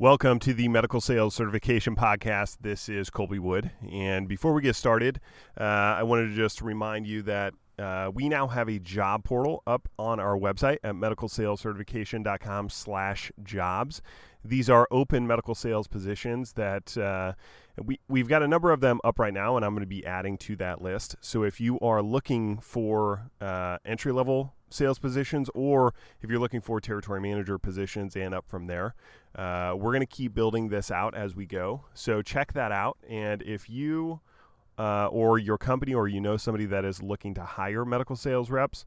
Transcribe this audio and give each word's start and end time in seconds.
Welcome 0.00 0.38
to 0.40 0.54
the 0.54 0.68
Medical 0.68 1.00
Sales 1.00 1.34
Certification 1.34 1.96
Podcast. 1.96 2.58
This 2.60 2.88
is 2.88 3.10
Colby 3.10 3.40
Wood. 3.40 3.72
And 3.90 4.28
before 4.28 4.54
we 4.54 4.62
get 4.62 4.76
started, 4.76 5.18
uh, 5.60 5.64
I 5.64 6.04
wanted 6.04 6.28
to 6.28 6.36
just 6.36 6.62
remind 6.62 7.04
you 7.04 7.22
that 7.22 7.52
uh, 7.80 8.08
we 8.14 8.28
now 8.28 8.46
have 8.46 8.68
a 8.68 8.78
job 8.78 9.24
portal 9.24 9.60
up 9.66 9.88
on 9.98 10.20
our 10.20 10.38
website 10.38 10.78
at 10.84 10.94
medicalsalescertification.com 10.94 12.68
slash 12.68 13.32
jobs. 13.42 14.00
These 14.44 14.70
are 14.70 14.86
open 14.90 15.26
medical 15.26 15.54
sales 15.54 15.88
positions 15.88 16.52
that 16.54 16.96
uh, 16.96 17.32
we, 17.82 18.00
we've 18.08 18.28
got 18.28 18.42
a 18.42 18.48
number 18.48 18.70
of 18.70 18.80
them 18.80 19.00
up 19.04 19.18
right 19.18 19.34
now, 19.34 19.56
and 19.56 19.64
I'm 19.64 19.72
going 19.72 19.82
to 19.82 19.86
be 19.86 20.04
adding 20.06 20.38
to 20.38 20.56
that 20.56 20.80
list. 20.80 21.16
So 21.20 21.42
if 21.42 21.60
you 21.60 21.78
are 21.80 22.02
looking 22.02 22.58
for 22.58 23.30
uh, 23.40 23.78
entry 23.84 24.12
level 24.12 24.54
sales 24.70 24.98
positions, 24.98 25.50
or 25.54 25.94
if 26.22 26.30
you're 26.30 26.40
looking 26.40 26.60
for 26.60 26.80
territory 26.80 27.20
manager 27.20 27.58
positions 27.58 28.16
and 28.16 28.34
up 28.34 28.44
from 28.48 28.66
there, 28.66 28.94
uh, 29.34 29.74
we're 29.76 29.92
going 29.92 30.00
to 30.00 30.06
keep 30.06 30.34
building 30.34 30.68
this 30.68 30.90
out 30.90 31.14
as 31.14 31.34
we 31.34 31.46
go. 31.46 31.84
So 31.94 32.22
check 32.22 32.52
that 32.52 32.72
out. 32.72 32.98
And 33.08 33.42
if 33.42 33.68
you 33.68 34.20
uh, 34.78 35.08
or 35.08 35.38
your 35.38 35.58
company 35.58 35.92
or 35.92 36.06
you 36.06 36.20
know 36.20 36.36
somebody 36.36 36.64
that 36.66 36.84
is 36.84 37.02
looking 37.02 37.34
to 37.34 37.42
hire 37.42 37.84
medical 37.84 38.16
sales 38.16 38.50
reps, 38.50 38.84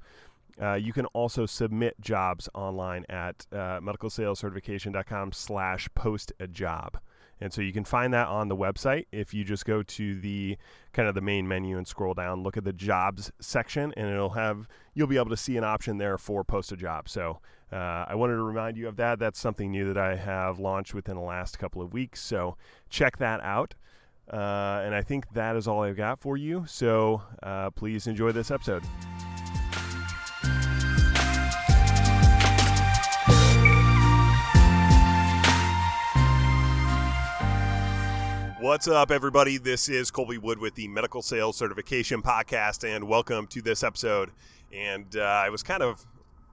uh, 0.61 0.73
you 0.75 0.93
can 0.93 1.05
also 1.07 1.45
submit 1.45 1.99
jobs 1.99 2.47
online 2.53 3.05
at 3.09 3.47
uh, 3.51 3.79
medicalsalescertification.com 3.79 5.31
slash 5.31 5.89
post 5.95 6.31
a 6.39 6.47
job. 6.47 6.99
And 7.41 7.51
so 7.51 7.61
you 7.61 7.73
can 7.73 7.83
find 7.83 8.13
that 8.13 8.27
on 8.27 8.49
the 8.49 8.55
website. 8.55 9.07
If 9.11 9.33
you 9.33 9.43
just 9.43 9.65
go 9.65 9.81
to 9.81 10.19
the 10.19 10.57
kind 10.93 11.09
of 11.09 11.15
the 11.15 11.21
main 11.21 11.47
menu 11.47 11.77
and 11.77 11.87
scroll 11.87 12.13
down, 12.13 12.43
look 12.43 12.55
at 12.55 12.63
the 12.63 12.73
jobs 12.73 13.31
section, 13.39 13.91
and 13.97 14.07
it'll 14.07 14.29
have 14.29 14.67
you'll 14.93 15.07
be 15.07 15.17
able 15.17 15.31
to 15.31 15.37
see 15.37 15.57
an 15.57 15.63
option 15.63 15.97
there 15.97 16.19
for 16.19 16.43
post 16.43 16.71
a 16.71 16.77
job. 16.77 17.09
So 17.09 17.39
uh, 17.73 18.05
I 18.07 18.13
wanted 18.13 18.35
to 18.35 18.43
remind 18.43 18.77
you 18.77 18.87
of 18.87 18.95
that. 18.97 19.17
That's 19.17 19.39
something 19.39 19.71
new 19.71 19.91
that 19.91 19.97
I 19.97 20.15
have 20.15 20.59
launched 20.59 20.93
within 20.93 21.15
the 21.15 21.23
last 21.23 21.57
couple 21.57 21.81
of 21.81 21.93
weeks. 21.93 22.21
So 22.21 22.57
check 22.91 23.17
that 23.17 23.41
out. 23.41 23.73
Uh, 24.31 24.83
and 24.85 24.93
I 24.93 25.01
think 25.01 25.33
that 25.33 25.55
is 25.55 25.67
all 25.67 25.81
I've 25.81 25.97
got 25.97 26.19
for 26.19 26.37
you. 26.37 26.65
So 26.67 27.23
uh, 27.41 27.71
please 27.71 28.05
enjoy 28.05 28.31
this 28.31 28.51
episode. 28.51 28.83
What's 38.61 38.87
up, 38.87 39.09
everybody? 39.09 39.57
This 39.57 39.89
is 39.89 40.11
Colby 40.11 40.37
Wood 40.37 40.59
with 40.59 40.75
the 40.75 40.87
Medical 40.87 41.23
Sales 41.23 41.57
Certification 41.57 42.21
Podcast, 42.21 42.87
and 42.87 43.07
welcome 43.07 43.47
to 43.47 43.59
this 43.59 43.81
episode. 43.81 44.29
And 44.71 45.17
uh, 45.17 45.21
I 45.21 45.49
was 45.49 45.63
kind 45.63 45.81
of 45.81 46.05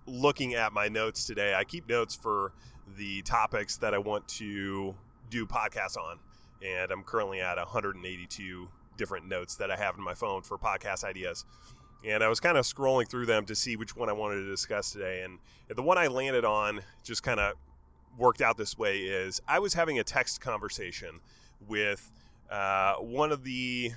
looking 0.06 0.54
at 0.54 0.72
my 0.72 0.88
notes 0.88 1.26
today. 1.26 1.54
I 1.54 1.64
keep 1.64 1.86
notes 1.86 2.14
for 2.14 2.52
the 2.96 3.20
topics 3.20 3.76
that 3.76 3.92
I 3.92 3.98
want 3.98 4.26
to 4.28 4.94
do 5.28 5.44
podcasts 5.44 5.98
on, 5.98 6.18
and 6.66 6.90
I'm 6.90 7.02
currently 7.02 7.42
at 7.42 7.58
182 7.58 8.68
different 8.96 9.28
notes 9.28 9.56
that 9.56 9.70
I 9.70 9.76
have 9.76 9.98
in 9.98 10.02
my 10.02 10.14
phone 10.14 10.40
for 10.40 10.56
podcast 10.56 11.04
ideas. 11.04 11.44
And 12.06 12.24
I 12.24 12.28
was 12.28 12.40
kind 12.40 12.56
of 12.56 12.64
scrolling 12.64 13.06
through 13.06 13.26
them 13.26 13.44
to 13.44 13.54
see 13.54 13.76
which 13.76 13.94
one 13.94 14.08
I 14.08 14.14
wanted 14.14 14.36
to 14.36 14.46
discuss 14.46 14.92
today. 14.92 15.24
And 15.24 15.40
the 15.76 15.82
one 15.82 15.98
I 15.98 16.06
landed 16.06 16.46
on 16.46 16.80
just 17.04 17.22
kind 17.22 17.38
of 17.38 17.52
worked 18.16 18.40
out 18.40 18.56
this 18.56 18.78
way 18.78 19.00
is 19.00 19.42
I 19.46 19.58
was 19.58 19.74
having 19.74 19.98
a 19.98 20.04
text 20.04 20.40
conversation 20.40 21.20
with 21.66 22.10
uh, 22.50 22.94
one 22.94 23.32
of 23.32 23.44
the 23.44 23.92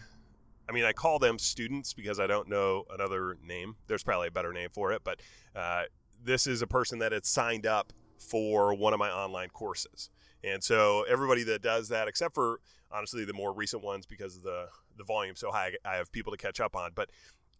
I 0.69 0.73
mean, 0.73 0.85
I 0.85 0.93
call 0.93 1.19
them 1.19 1.37
students 1.37 1.93
because 1.93 2.17
I 2.17 2.27
don't 2.27 2.47
know 2.47 2.85
another 2.93 3.37
name. 3.45 3.75
There's 3.87 4.03
probably 4.03 4.29
a 4.29 4.31
better 4.31 4.53
name 4.53 4.69
for 4.71 4.93
it, 4.93 5.01
but 5.03 5.19
uh, 5.53 5.83
this 6.23 6.47
is 6.47 6.61
a 6.61 6.67
person 6.67 6.99
that 6.99 7.11
had 7.11 7.25
signed 7.25 7.65
up 7.65 7.91
for 8.17 8.73
one 8.73 8.93
of 8.93 8.99
my 8.99 9.09
online 9.09 9.49
courses. 9.49 10.09
And 10.43 10.63
so 10.63 11.03
everybody 11.09 11.43
that 11.43 11.61
does 11.61 11.89
that, 11.89 12.07
except 12.07 12.35
for 12.35 12.61
honestly 12.89 13.25
the 13.25 13.33
more 13.33 13.53
recent 13.53 13.83
ones 13.83 14.05
because 14.05 14.37
of 14.37 14.43
the, 14.43 14.67
the 14.97 15.03
volume 15.03 15.35
so 15.35 15.51
high, 15.51 15.73
I 15.83 15.95
have 15.95 16.11
people 16.11 16.31
to 16.31 16.37
catch 16.37 16.59
up 16.59 16.75
on. 16.75 16.91
But 16.95 17.09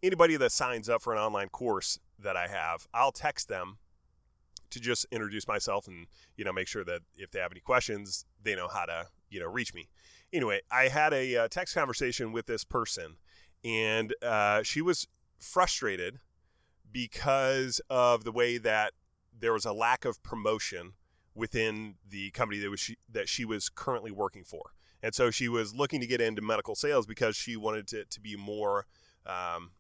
anybody 0.02 0.38
that 0.38 0.52
signs 0.52 0.88
up 0.88 1.02
for 1.02 1.14
an 1.14 1.20
online 1.20 1.50
course 1.50 2.00
that 2.20 2.38
I 2.38 2.48
have, 2.48 2.88
I'll 2.94 3.12
text 3.12 3.50
them 3.50 3.78
to 4.70 4.80
just 4.80 5.06
introduce 5.12 5.48
myself 5.48 5.88
and 5.88 6.08
you 6.38 6.46
know 6.46 6.54
make 6.54 6.68
sure 6.68 6.86
that 6.86 7.02
if 7.18 7.32
they 7.32 7.40
have 7.40 7.52
any 7.52 7.60
questions, 7.60 8.26
they 8.42 8.56
know 8.56 8.70
how 8.70 8.86
to 8.86 9.08
you 9.32 9.40
know 9.40 9.48
reach 9.48 9.74
me. 9.74 9.90
Anyway, 10.32 10.62
I 10.72 10.90
had 10.90 11.14
a 11.14 11.36
uh, 11.36 11.48
text 11.48 11.74
conversation 11.74 12.32
with 12.32 12.46
this 12.46 12.64
person, 12.64 13.18
and 13.66 14.14
uh, 14.22 14.62
she 14.62 14.82
was 14.82 15.08
frustrated 15.40 16.20
because 16.92 17.82
of 17.90 18.24
the 18.24 18.32
way 18.32 18.58
that 18.58 18.94
there 19.38 19.54
was 19.54 19.66
a 19.66 19.74
lack 19.74 20.06
of 20.06 20.22
promotion 20.22 20.94
within 21.34 21.96
the 22.08 22.30
company 22.32 22.60
that 22.60 22.70
was 22.70 22.80
she, 22.80 22.98
that 23.10 23.28
she 23.28 23.46
was 23.46 23.70
currently 23.70 24.12
working 24.12 24.44
for, 24.44 24.74
and 25.02 25.16
so 25.16 25.32
she 25.32 25.48
was 25.48 25.74
looking 25.74 26.02
to 26.02 26.08
get 26.08 26.22
into 26.22 26.42
medical 26.42 26.76
sales 26.76 27.06
because 27.06 27.36
she 27.36 27.56
wanted 27.56 27.88
to, 27.88 28.06
to 28.06 28.20
be 28.20 28.36
more. 28.36 28.86
Um, 29.26 29.72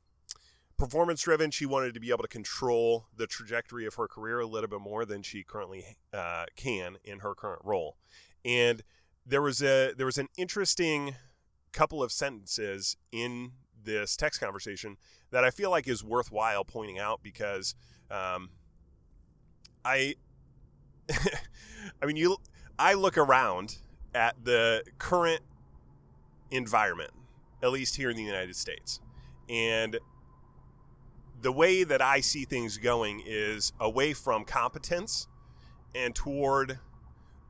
performance 0.81 1.21
driven. 1.21 1.51
She 1.51 1.67
wanted 1.67 1.93
to 1.93 1.99
be 1.99 2.09
able 2.09 2.23
to 2.23 2.27
control 2.27 3.05
the 3.15 3.27
trajectory 3.27 3.85
of 3.85 3.93
her 3.95 4.07
career 4.07 4.39
a 4.39 4.47
little 4.47 4.67
bit 4.67 4.81
more 4.81 5.05
than 5.05 5.21
she 5.21 5.43
currently 5.43 5.97
uh, 6.11 6.45
can 6.55 6.97
in 7.03 7.19
her 7.19 7.35
current 7.35 7.61
role. 7.63 7.97
And 8.43 8.81
there 9.25 9.41
was 9.41 9.61
a 9.61 9.93
there 9.93 10.05
was 10.05 10.17
an 10.17 10.27
interesting 10.37 11.15
couple 11.71 12.03
of 12.03 12.11
sentences 12.11 12.97
in 13.11 13.51
this 13.83 14.15
text 14.15 14.39
conversation 14.39 14.97
that 15.31 15.43
I 15.43 15.49
feel 15.49 15.69
like 15.69 15.87
is 15.87 16.03
worthwhile 16.03 16.63
pointing 16.63 16.99
out 16.99 17.21
because 17.23 17.75
um, 18.09 18.49
I 19.85 20.15
I 22.01 22.05
mean 22.05 22.17
you 22.17 22.37
I 22.77 22.93
look 22.93 23.17
around 23.17 23.77
at 24.13 24.43
the 24.43 24.83
current 24.97 25.41
environment 26.51 27.11
at 27.63 27.71
least 27.71 27.95
here 27.95 28.09
in 28.09 28.17
the 28.17 28.23
United 28.23 28.55
States 28.55 28.99
and 29.49 29.97
the 31.41 31.51
way 31.51 31.83
that 31.83 32.01
I 32.01 32.19
see 32.19 32.45
things 32.45 32.77
going 32.77 33.23
is 33.25 33.73
away 33.79 34.13
from 34.13 34.43
competence 34.45 35.27
and 35.95 36.13
toward 36.13 36.79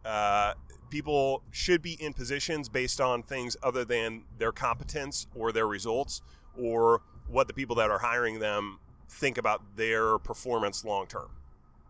uh, 0.05 0.53
people 0.91 1.41
should 1.49 1.81
be 1.81 1.93
in 1.93 2.13
positions 2.13 2.69
based 2.69 3.01
on 3.01 3.23
things 3.23 3.57
other 3.63 3.83
than 3.83 4.23
their 4.37 4.51
competence 4.51 5.25
or 5.33 5.51
their 5.51 5.67
results 5.67 6.21
or 6.55 7.01
what 7.27 7.47
the 7.47 7.53
people 7.53 7.75
that 7.77 7.89
are 7.89 7.99
hiring 7.99 8.37
them 8.39 8.77
think 9.09 9.39
about 9.39 9.63
their 9.75 10.19
performance 10.19 10.85
long 10.85 11.07
term 11.07 11.31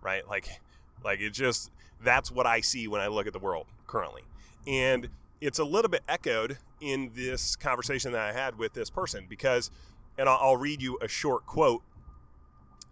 right? 0.02 0.28
Like 0.28 0.60
like 1.04 1.20
it 1.20 1.32
just 1.32 1.72
that's 2.04 2.32
what 2.32 2.48
i 2.48 2.62
see 2.62 2.88
when 2.88 3.00
i 3.02 3.08
look 3.08 3.28
at 3.28 3.34
the 3.34 3.40
world 3.40 3.68
currently. 3.88 4.24
And 4.68 5.08
it's 5.40 5.60
a 5.60 5.64
little 5.64 5.90
bit 5.90 6.02
echoed 6.08 6.58
in 6.80 7.12
this 7.16 7.56
conversation 7.56 8.12
that 8.12 8.22
i 8.22 8.34
had 8.34 8.58
with 8.58 8.74
this 8.74 8.90
person 8.90 9.26
because 9.30 9.72
and 10.18 10.28
i'll, 10.28 10.58
read 10.58 10.82
you 10.82 10.98
a 11.02 11.08
short 11.08 11.46
quote. 11.46 11.84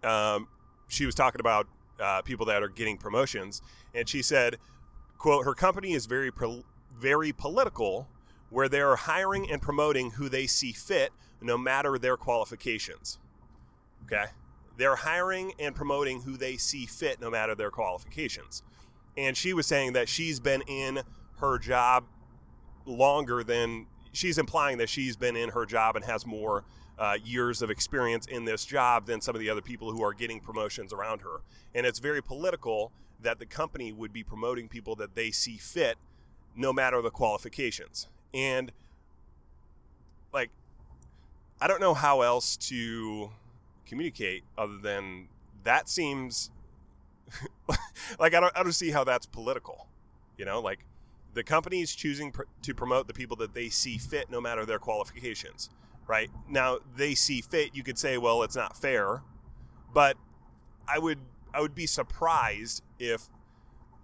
Um, 0.03 0.47
she 0.87 1.05
was 1.05 1.13
talking 1.13 1.41
about 1.41 1.67
uh, 1.99 2.21
people 2.21 2.45
that 2.45 2.63
are 2.63 2.69
getting 2.69 2.97
promotions 2.97 3.61
and 3.93 4.07
she 4.07 4.21
said 4.21 4.57
quote 5.19 5.45
her 5.45 5.53
company 5.53 5.91
is 5.91 6.07
very 6.07 6.31
very 6.97 7.31
political 7.31 8.07
where 8.49 8.67
they 8.67 8.81
are 8.81 8.95
hiring 8.95 9.49
and 9.51 9.61
promoting 9.61 10.11
who 10.11 10.27
they 10.27 10.47
see 10.47 10.71
fit 10.71 11.11
no 11.41 11.57
matter 11.57 11.99
their 11.99 12.17
qualifications. 12.17 13.19
Okay? 14.05 14.25
They're 14.77 14.95
hiring 14.95 15.53
and 15.59 15.75
promoting 15.75 16.21
who 16.21 16.35
they 16.35 16.57
see 16.57 16.85
fit 16.85 17.21
no 17.21 17.29
matter 17.29 17.53
their 17.53 17.69
qualifications. 17.69 18.63
And 19.17 19.37
she 19.37 19.53
was 19.53 19.67
saying 19.67 19.93
that 19.93 20.09
she's 20.09 20.39
been 20.39 20.61
in 20.63 21.01
her 21.39 21.59
job 21.59 22.05
longer 22.85 23.43
than 23.43 23.85
she's 24.13 24.37
implying 24.37 24.77
that 24.79 24.89
she's 24.89 25.15
been 25.15 25.35
in 25.35 25.49
her 25.49 25.65
job 25.65 25.95
and 25.95 26.05
has 26.05 26.25
more 26.25 26.63
uh, 26.97 27.17
years 27.23 27.61
of 27.61 27.69
experience 27.69 28.25
in 28.25 28.45
this 28.45 28.65
job 28.65 29.05
than 29.05 29.21
some 29.21 29.35
of 29.35 29.39
the 29.39 29.49
other 29.49 29.61
people 29.61 29.91
who 29.91 30.03
are 30.03 30.13
getting 30.13 30.39
promotions 30.39 30.91
around 30.91 31.21
her. 31.21 31.41
And 31.75 31.85
it's 31.85 31.99
very 31.99 32.21
political 32.21 32.91
that 33.21 33.39
the 33.39 33.45
company 33.45 33.91
would 33.91 34.13
be 34.13 34.23
promoting 34.23 34.67
people 34.67 34.95
that 34.95 35.15
they 35.15 35.31
see 35.31 35.57
fit 35.57 35.97
no 36.55 36.73
matter 36.73 37.01
the 37.01 37.11
qualifications. 37.11 38.07
And 38.33 38.71
like 40.33 40.49
I 41.61 41.67
don't 41.67 41.81
know 41.81 41.93
how 41.93 42.21
else 42.21 42.55
to 42.57 43.31
communicate 43.85 44.43
other 44.57 44.77
than 44.77 45.27
that 45.63 45.89
seems 45.89 46.51
like 48.19 48.33
I 48.33 48.39
don't 48.39 48.55
I 48.55 48.63
don't 48.63 48.71
see 48.71 48.91
how 48.91 49.03
that's 49.03 49.25
political. 49.25 49.87
You 50.37 50.45
know, 50.45 50.61
like 50.61 50.79
the 51.33 51.43
company 51.43 51.81
is 51.81 51.93
choosing 51.93 52.31
pr- 52.31 52.43
to 52.63 52.73
promote 52.73 53.07
the 53.07 53.13
people 53.13 53.37
that 53.37 53.53
they 53.53 53.69
see 53.69 53.97
fit 53.97 54.29
no 54.29 54.41
matter 54.41 54.65
their 54.65 54.79
qualifications, 54.79 55.69
right? 56.07 56.29
Now, 56.47 56.79
they 56.95 57.13
see 57.15 57.41
fit, 57.41 57.71
you 57.73 57.83
could 57.83 57.99
say, 57.99 58.17
well, 58.17 58.43
it's 58.43 58.55
not 58.55 58.75
fair, 58.75 59.21
but 59.93 60.17
I 60.87 60.99
would 60.99 61.19
I 61.53 61.61
would 61.61 61.75
be 61.75 61.87
surprised 61.87 62.83
if 62.99 63.29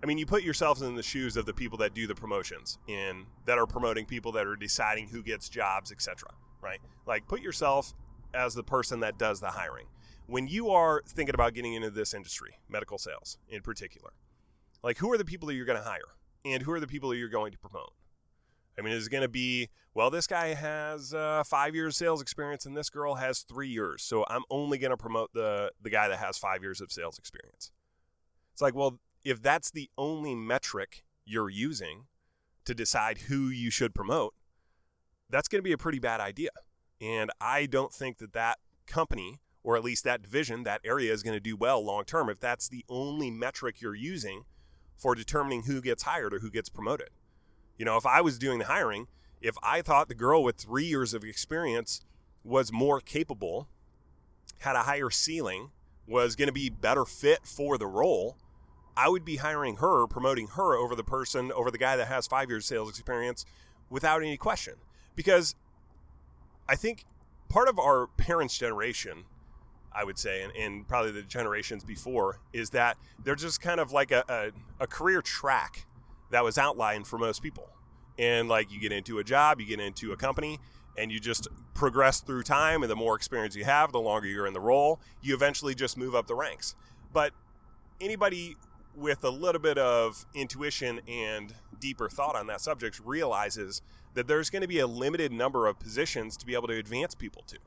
I 0.03 0.07
mean, 0.07 0.18
you 0.18 0.25
put 0.25 0.44
yourselves 0.44 0.81
in 0.81 0.95
the 0.95 1.03
shoes 1.03 1.36
of 1.36 1.45
the 1.45 1.53
people 1.53 1.80
that 1.80 1.95
do 1.95 2.06
the 2.06 2.13
promotions 2.13 2.77
in 2.88 3.25
that 3.45 3.57
are 3.57 3.65
promoting 3.65 4.06
people 4.06 4.31
that 4.33 4.45
are 4.45 4.56
deciding 4.56 5.07
who 5.07 5.24
gets 5.24 5.50
jobs, 5.50 5.92
etc. 5.92 6.30
Right? 6.62 6.80
Like, 7.07 7.27
put 7.27 7.42
yourself 7.42 7.94
as 8.33 8.53
the 8.53 8.63
person 8.63 9.00
that 9.00 9.18
does 9.18 9.39
the 9.39 9.47
hiring. 9.47 9.88
When 10.27 10.47
you 10.47 10.69
are 10.69 11.01
thinking 11.07 11.33
about 11.33 11.53
getting 11.53 11.74
into 11.74 11.89
this 11.89 12.13
industry, 12.13 12.57
medical 12.69 12.97
sales 12.97 13.38
in 13.48 13.62
particular, 13.62 14.12
like 14.83 14.98
who 14.98 15.12
are 15.12 15.18
the 15.18 15.25
people 15.25 15.48
that 15.48 15.56
you're 15.56 15.65
going 15.65 15.80
to 15.80 15.83
hire? 15.83 16.15
and 16.45 16.62
who 16.62 16.71
are 16.71 16.80
the 16.80 16.88
people 16.88 17.09
that 17.09 17.18
you're 17.18 17.27
going 17.27 17.51
to 17.51 17.57
promote? 17.57 17.91
I 18.77 18.81
mean, 18.81 18.94
is 18.94 19.07
it 19.07 19.10
going 19.10 19.24
to 19.24 19.30
be, 19.30 19.69
well, 19.94 20.10
this 20.10 20.27
guy 20.27 20.54
has 20.54 21.13
uh, 21.13 21.44
five 21.45 21.75
years 21.75 21.95
sales 21.95 22.22
experience 22.22 22.66
and 22.66 22.75
this 22.75 22.89
girl 22.89 23.16
has 23.16 23.42
three 23.42 23.69
years. 23.69 24.04
So 24.04 24.25
I'm 24.30 24.44
only 24.50 24.77
going 24.77 24.92
to 24.92 24.98
promote 24.98 25.31
the, 25.33 25.72
the 25.81 25.89
guy 25.89 26.07
that 26.07 26.19
has 26.19 26.38
five 26.38 26.62
years 26.62 26.81
of 26.81 26.92
sales 26.92 27.18
experience. 27.18 27.72
It's 28.54 28.62
like, 28.62 28.75
well, 28.75 29.00
if 29.24 29.42
that's 29.42 29.72
the 29.72 29.89
only 29.98 30.36
metric 30.36 31.04
you're 31.25 31.50
using 31.50 32.06
to 32.66 32.75
decide 32.75 33.19
who 33.19 33.48
you 33.48 33.69
should 33.69 33.94
promote, 33.95 34.33
that's 35.30 35.48
going 35.48 35.60
to 35.60 35.63
be 35.63 35.72
a 35.72 35.77
pretty 35.77 36.00
bad 36.00 36.19
idea. 36.19 36.50
And 37.01 37.31
I 37.42 37.66
don't 37.66 37.94
think 37.94 38.18
that 38.19 38.33
that 38.33 38.60
company, 38.88 39.39
or 39.63 39.75
at 39.75 39.83
least 39.83 40.04
that 40.04 40.22
division, 40.22 40.63
that 40.63 40.81
area 40.83 41.12
is 41.12 41.24
going 41.24 41.36
to 41.36 41.39
do 41.39 41.56
well 41.56 41.83
long 41.83 42.04
term 42.06 42.30
if 42.30 42.39
that's 42.39 42.69
the 42.69 42.86
only 42.88 43.31
metric 43.31 43.81
you're 43.81 43.95
using 43.95 44.44
for 44.98 45.16
determining 45.16 45.63
who 45.63 45.81
gets 45.81 46.04
hired 46.04 46.33
or 46.33 46.39
who 46.39 46.51
gets 46.51 46.69
promoted. 46.69 47.10
You 47.77 47.86
know, 47.86 47.98
if 47.98 48.06
I 48.06 48.22
was 48.22 48.38
doing 48.38 48.60
the 48.60 48.66
hiring, 48.66 49.07
if 49.42 49.56
I 49.62 49.81
thought 49.81 50.07
the 50.07 50.16
girl 50.16 50.44
with 50.44 50.57
three 50.57 50.86
years 50.86 51.13
of 51.13 51.24
experience 51.24 52.01
was 52.44 52.72
more 52.72 53.00
capable, 53.00 53.68
had 54.60 54.75
a 54.75 54.83
higher 54.83 55.10
ceiling, 55.10 55.72
was 56.07 56.36
going 56.36 56.48
to 56.48 56.54
be 56.54 56.69
better 56.69 57.06
fit 57.06 57.45
for 57.45 57.77
the 57.77 57.88
role, 57.88 58.38
I 58.95 59.10
would 59.10 59.25
be 59.25 59.38
hiring 59.38 59.77
her, 59.77 60.07
promoting 60.07 60.48
her 60.50 60.75
over 60.75 60.95
the 60.95 61.04
person, 61.04 61.51
over 61.51 61.69
the 61.69 61.77
guy 61.77 61.95
that 61.95 62.07
has 62.07 62.27
five 62.27 62.50
years 62.50 62.66
sales 62.66 62.89
experience 62.89 63.45
without 63.89 64.22
any 64.22 64.38
question. 64.38 64.75
Because 65.16 65.56
I 66.68 66.75
think 66.75 67.06
part 67.50 67.68
of 67.68 67.77
our 67.77 68.07
parents' 68.07 68.57
generation, 68.57 69.25
I 69.94 70.04
would 70.06 70.18
say, 70.18 70.44
and, 70.44 70.54
and 70.56 70.88
probably 70.88 71.12
the 71.12 71.24
generations 71.24 71.83
before, 71.83 72.39
is 72.54 72.69
that 72.72 72.98
they're 73.24 73.36
just 73.36 73.62
kind 73.62 73.80
of 73.80 73.92
like 73.92 74.12
a, 74.12 74.24
a, 74.30 74.83
a 74.83 74.88
career 74.88 75.22
track 75.22 75.86
that 76.36 76.44
was 76.44 76.58
outlined 76.58 77.08
for 77.08 77.18
most 77.18 77.42
people. 77.42 77.70
And 78.20 78.50
like 78.50 78.70
you 78.70 78.78
get 78.78 78.92
into 78.92 79.20
a 79.20 79.24
job, 79.24 79.62
you 79.62 79.66
get 79.66 79.80
into 79.80 80.12
a 80.12 80.18
company, 80.18 80.60
and 80.98 81.10
you 81.10 81.18
just 81.18 81.48
progress 81.74 82.20
through 82.20 82.44
time. 82.44 82.84
And 82.84 82.92
the 82.92 82.96
more 82.96 83.16
experience 83.16 83.56
you 83.56 83.64
have, 83.64 83.94
the 83.94 84.02
longer 84.02 84.28
you're 84.28 84.46
in 84.46 84.54
the 84.54 84.60
role, 84.60 85.00
you 85.22 85.34
eventually 85.34 85.74
just 85.74 85.98
move 85.98 86.14
up 86.14 86.28
the 86.28 86.36
ranks. 86.36 86.76
But 87.14 87.32
anybody 88.02 88.58
with 88.98 89.24
a 89.24 89.30
little 89.30 89.62
bit 89.62 89.78
of 89.78 90.26
intuition 90.34 91.00
and 91.08 91.54
deeper 91.80 92.10
thought 92.10 92.36
on 92.36 92.48
that 92.48 92.60
subject 92.60 93.00
realizes 93.06 93.82
that 94.14 94.28
there's 94.28 94.50
going 94.50 94.62
to 94.62 94.68
be 94.68 94.80
a 94.80 94.88
limited 94.88 95.32
number 95.32 95.68
of 95.68 95.80
positions 95.80 96.36
to 96.36 96.46
be 96.46 96.54
able 96.54 96.68
to 96.68 96.78
advance 96.78 97.16
people 97.16 97.44
to. 97.48 97.58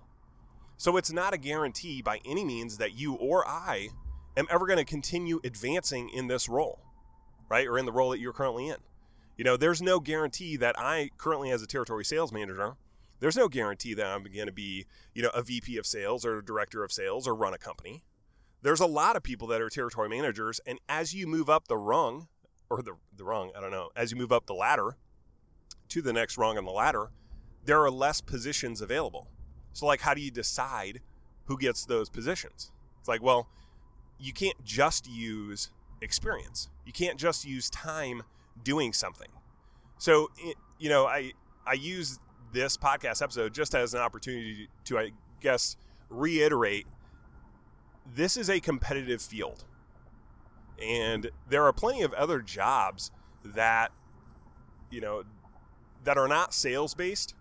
So 0.76 0.98
it's 0.98 1.10
not 1.10 1.32
a 1.32 1.38
guarantee 1.38 2.02
by 2.02 2.20
any 2.26 2.44
means 2.44 2.76
that 2.76 2.98
you 2.98 3.14
or 3.14 3.48
I 3.48 3.88
am 4.36 4.46
ever 4.50 4.66
going 4.66 4.78
to 4.78 4.84
continue 4.84 5.40
advancing 5.42 6.10
in 6.10 6.26
this 6.26 6.50
role, 6.50 6.80
right? 7.48 7.66
Or 7.66 7.78
in 7.78 7.86
the 7.86 7.92
role 7.92 8.10
that 8.10 8.20
you're 8.20 8.32
currently 8.32 8.68
in. 8.68 8.76
You 9.36 9.44
know, 9.44 9.56
there's 9.56 9.80
no 9.80 10.00
guarantee 10.00 10.56
that 10.56 10.78
I 10.78 11.10
currently, 11.16 11.50
as 11.50 11.62
a 11.62 11.66
territory 11.66 12.04
sales 12.04 12.32
manager, 12.32 12.76
there's 13.20 13.36
no 13.36 13.48
guarantee 13.48 13.94
that 13.94 14.06
I'm 14.06 14.24
going 14.24 14.46
to 14.46 14.52
be, 14.52 14.86
you 15.14 15.22
know, 15.22 15.30
a 15.30 15.42
VP 15.42 15.76
of 15.76 15.86
sales 15.86 16.24
or 16.24 16.38
a 16.38 16.44
director 16.44 16.84
of 16.84 16.92
sales 16.92 17.26
or 17.26 17.34
run 17.34 17.54
a 17.54 17.58
company. 17.58 18.04
There's 18.62 18.80
a 18.80 18.86
lot 18.86 19.16
of 19.16 19.22
people 19.22 19.46
that 19.48 19.60
are 19.60 19.68
territory 19.68 20.08
managers, 20.08 20.60
and 20.66 20.80
as 20.88 21.14
you 21.14 21.26
move 21.26 21.48
up 21.48 21.68
the 21.68 21.76
rung, 21.76 22.28
or 22.68 22.82
the, 22.82 22.94
the 23.16 23.24
rung, 23.24 23.52
I 23.56 23.60
don't 23.60 23.70
know, 23.70 23.90
as 23.94 24.10
you 24.10 24.16
move 24.16 24.32
up 24.32 24.46
the 24.46 24.54
ladder 24.54 24.96
to 25.90 26.02
the 26.02 26.12
next 26.12 26.36
rung 26.36 26.58
on 26.58 26.64
the 26.64 26.72
ladder, 26.72 27.10
there 27.64 27.82
are 27.82 27.90
less 27.90 28.20
positions 28.20 28.80
available. 28.80 29.28
So, 29.72 29.86
like, 29.86 30.00
how 30.00 30.14
do 30.14 30.20
you 30.20 30.30
decide 30.30 31.00
who 31.44 31.56
gets 31.56 31.86
those 31.86 32.10
positions? 32.10 32.72
It's 32.98 33.08
like, 33.08 33.22
well, 33.22 33.48
you 34.18 34.32
can't 34.32 34.62
just 34.64 35.08
use 35.08 35.70
experience. 36.00 36.68
You 36.86 36.92
can't 36.92 37.18
just 37.18 37.44
use 37.44 37.70
time 37.70 38.22
doing 38.62 38.92
something. 38.92 39.28
So, 39.98 40.30
you 40.78 40.88
know, 40.88 41.06
I 41.06 41.32
I 41.66 41.74
use 41.74 42.18
this 42.52 42.76
podcast 42.76 43.22
episode 43.22 43.52
just 43.52 43.74
as 43.74 43.94
an 43.94 44.00
opportunity 44.00 44.68
to, 44.84 44.98
I 44.98 45.12
guess, 45.40 45.76
reiterate 46.08 46.86
this 48.14 48.36
is 48.36 48.48
a 48.48 48.60
competitive 48.60 49.20
field. 49.20 49.64
And 50.82 51.30
there 51.48 51.64
are 51.64 51.72
plenty 51.72 52.02
of 52.02 52.12
other 52.14 52.40
jobs 52.40 53.10
that, 53.44 53.92
you 54.90 55.00
know, 55.00 55.24
that 56.04 56.16
are 56.16 56.28
not 56.28 56.54
sales 56.54 56.94
based 56.94 57.34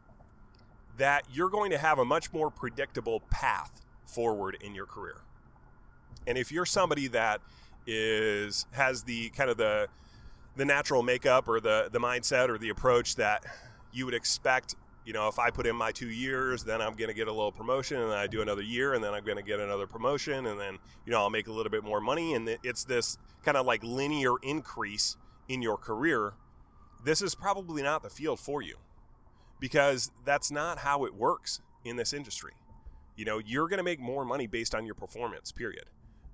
that 0.97 1.23
you're 1.31 1.49
going 1.49 1.69
to 1.71 1.77
have 1.77 1.99
a 1.99 2.05
much 2.05 2.33
more 2.33 2.49
predictable 2.49 3.21
path 3.29 3.85
forward 4.05 4.57
in 4.59 4.73
your 4.73 4.87
career. 4.87 5.21
And 6.25 6.37
if 6.37 6.51
you're 6.51 6.65
somebody 6.65 7.07
that 7.07 7.41
is 7.87 8.65
has 8.71 9.03
the 9.03 9.29
kind 9.29 9.49
of 9.49 9.57
the 9.57 9.87
the 10.55 10.65
natural 10.65 11.01
makeup 11.01 11.47
or 11.47 11.59
the 11.59 11.89
the 11.91 11.99
mindset 11.99 12.49
or 12.49 12.57
the 12.57 12.69
approach 12.69 13.15
that 13.15 13.43
you 13.91 14.05
would 14.05 14.13
expect 14.13 14.75
you 15.07 15.13
know, 15.13 15.29
if 15.29 15.39
I 15.39 15.51
put 15.51 15.65
in 15.65 15.73
my 15.73 15.93
two 15.93 16.09
years, 16.09 16.65
then 16.65 16.81
I'm 16.81 16.93
going 16.95 17.07
to 17.07 17.13
get 17.13 17.29
a 17.29 17.31
little 17.31 17.53
promotion, 17.53 18.01
and 18.01 18.11
I 18.11 18.27
do 18.27 18.41
another 18.41 18.61
year, 18.61 18.93
and 18.93 19.01
then 19.01 19.13
I'm 19.13 19.23
going 19.23 19.37
to 19.37 19.43
get 19.43 19.61
another 19.61 19.87
promotion, 19.87 20.47
and 20.47 20.59
then, 20.59 20.79
you 21.05 21.13
know, 21.13 21.19
I'll 21.19 21.29
make 21.29 21.47
a 21.47 21.51
little 21.53 21.69
bit 21.69 21.85
more 21.85 22.01
money. 22.01 22.33
And 22.33 22.57
it's 22.61 22.83
this 22.83 23.17
kind 23.45 23.55
of 23.55 23.65
like 23.65 23.81
linear 23.85 24.33
increase 24.43 25.15
in 25.47 25.61
your 25.61 25.77
career. 25.77 26.33
This 27.05 27.21
is 27.21 27.35
probably 27.35 27.81
not 27.81 28.03
the 28.03 28.09
field 28.09 28.41
for 28.41 28.61
you 28.61 28.75
because 29.61 30.11
that's 30.25 30.51
not 30.51 30.79
how 30.79 31.05
it 31.05 31.15
works 31.15 31.61
in 31.85 31.95
this 31.95 32.11
industry. 32.11 32.55
You 33.15 33.23
know, 33.23 33.39
you're 33.39 33.69
going 33.69 33.77
to 33.77 33.83
make 33.83 34.01
more 34.01 34.25
money 34.25 34.45
based 34.45 34.75
on 34.75 34.85
your 34.85 34.95
performance, 34.95 35.53
period. 35.53 35.85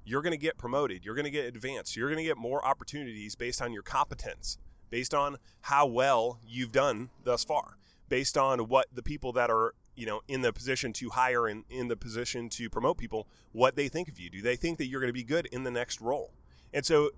You're 0.06 0.22
going 0.22 0.32
to 0.32 0.38
get 0.38 0.58
promoted, 0.58 1.06
you're 1.06 1.16
going 1.16 1.26
to 1.26 1.32
get 1.32 1.46
advanced, 1.46 1.96
you're 1.96 2.10
going 2.10 2.18
to 2.18 2.24
get 2.24 2.38
more 2.38 2.66
opportunities 2.66 3.36
based 3.36 3.62
on 3.62 3.72
your 3.72 3.84
competence, 3.84 4.58
based 4.90 5.14
on 5.14 5.38
how 5.62 5.86
well 5.86 6.40
you've 6.46 6.72
done 6.72 7.10
thus 7.24 7.44
far 7.44 7.78
based 8.14 8.38
on 8.38 8.60
what 8.68 8.86
the 8.94 9.02
people 9.02 9.32
that 9.34 9.50
are 9.50 9.74
you 9.96 10.06
know 10.06 10.22
in 10.28 10.42
the 10.42 10.54
position 10.54 10.94
to 10.94 11.10
hire 11.10 11.48
and 11.48 11.64
in 11.68 11.88
the 11.88 11.96
position 11.96 12.48
to 12.48 12.70
promote 12.70 12.96
people 12.96 13.28
what 13.54 13.76
they 13.76 13.88
think 13.88 14.08
of 14.08 14.20
you. 14.20 14.30
Do 14.30 14.40
they 14.40 14.56
think 14.56 14.78
that 14.78 14.86
you're 14.86 15.00
going 15.00 15.10
to 15.10 15.14
be 15.14 15.24
good 15.24 15.48
in 15.48 15.64
the 15.64 15.72
next 15.72 16.00
role? 16.00 16.32
And 16.72 16.86
so 16.86 17.10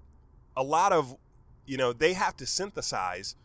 a 0.56 0.64
lot 0.64 0.94
of 0.94 1.18
you 1.66 1.76
know 1.76 1.92
they 1.92 2.14
have 2.14 2.38
to 2.38 2.46
synthesize 2.46 3.36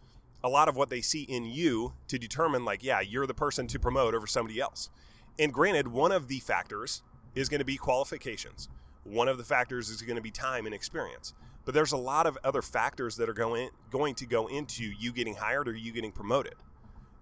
a 0.45 0.49
lot 0.49 0.69
of 0.69 0.77
what 0.77 0.91
they 0.91 1.01
see 1.01 1.23
in 1.23 1.45
you 1.45 1.95
to 2.07 2.21
determine 2.21 2.65
like 2.65 2.85
yeah 2.85 3.01
you're 3.01 3.27
the 3.27 3.35
person 3.35 3.67
to 3.67 3.81
promote 3.81 4.15
over 4.15 4.29
somebody 4.29 4.61
else. 4.61 4.89
And 5.37 5.53
granted 5.53 5.89
one 5.89 6.13
of 6.13 6.29
the 6.29 6.39
factors 6.39 7.03
is 7.35 7.49
going 7.49 7.61
to 7.61 7.65
be 7.65 7.77
qualifications 7.77 8.69
one 9.11 9.29
of 9.29 9.39
the 9.39 9.45
factors 9.45 9.91
is 9.91 10.03
going 10.03 10.17
to 10.17 10.23
be 10.23 10.31
time 10.31 10.67
and 10.67 10.75
experience. 10.75 11.35
But 11.65 11.75
there's 11.75 11.93
a 11.93 11.99
lot 11.99 12.27
of 12.27 12.39
other 12.43 12.63
factors 12.63 13.17
that 13.17 13.29
are 13.29 13.35
going 13.35 13.71
going 13.91 14.15
to 14.17 14.27
go 14.27 14.47
into 14.47 14.85
you 14.85 15.13
getting 15.13 15.35
hired 15.35 15.69
or 15.69 15.75
you 15.75 15.93
getting 15.93 16.13
promoted. 16.13 16.55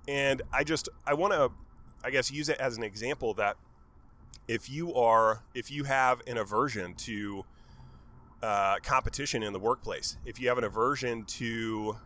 And 0.06 0.42
I 0.52 0.64
just 0.64 0.88
I 1.06 1.14
want 1.14 1.32
to 1.32 1.50
I 2.04 2.10
guess 2.10 2.30
use 2.30 2.48
it 2.48 2.58
as 2.58 2.76
an 2.76 2.84
example 2.84 3.34
that 3.34 3.56
if 4.46 4.70
you 4.70 4.94
are 4.94 5.42
if 5.54 5.70
you 5.70 5.84
have 5.84 6.22
an 6.26 6.38
aversion 6.38 6.94
to 6.94 7.44
uh, 8.42 8.76
competition 8.82 9.42
in 9.42 9.52
the 9.52 9.58
workplace, 9.58 10.16
if 10.24 10.40
you 10.40 10.48
have 10.48 10.58
an 10.58 10.64
aversion 10.64 11.24
to 11.24 11.96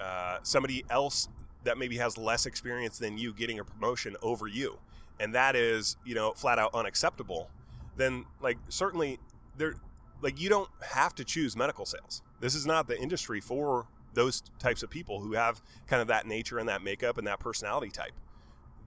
uh, 0.00 0.38
somebody 0.42 0.84
else 0.90 1.28
that 1.64 1.78
maybe 1.78 1.96
has 1.96 2.18
less 2.18 2.46
experience 2.46 2.98
than 2.98 3.16
you 3.16 3.32
getting 3.32 3.58
a 3.58 3.64
promotion 3.64 4.16
over 4.22 4.46
you, 4.46 4.78
and 5.20 5.34
that 5.34 5.56
is 5.56 5.96
you 6.04 6.14
know 6.14 6.32
flat 6.32 6.58
out 6.58 6.74
unacceptable, 6.74 7.50
then 7.98 8.24
like 8.40 8.56
certainly 8.68 9.18
there 9.56 9.74
like 10.22 10.40
you 10.40 10.48
don't 10.48 10.70
have 10.82 11.14
to 11.16 11.24
choose 11.24 11.56
medical 11.56 11.84
sales. 11.84 12.22
This 12.40 12.54
is 12.54 12.66
not 12.66 12.88
the 12.88 12.98
industry 12.98 13.40
for 13.40 13.86
those 14.14 14.42
types 14.58 14.82
of 14.82 14.90
people 14.90 15.20
who 15.20 15.34
have 15.34 15.60
kind 15.86 16.00
of 16.00 16.08
that 16.08 16.26
nature 16.26 16.58
and 16.58 16.68
that 16.68 16.82
makeup 16.82 17.18
and 17.18 17.26
that 17.26 17.38
personality 17.38 17.90
type. 17.90 18.12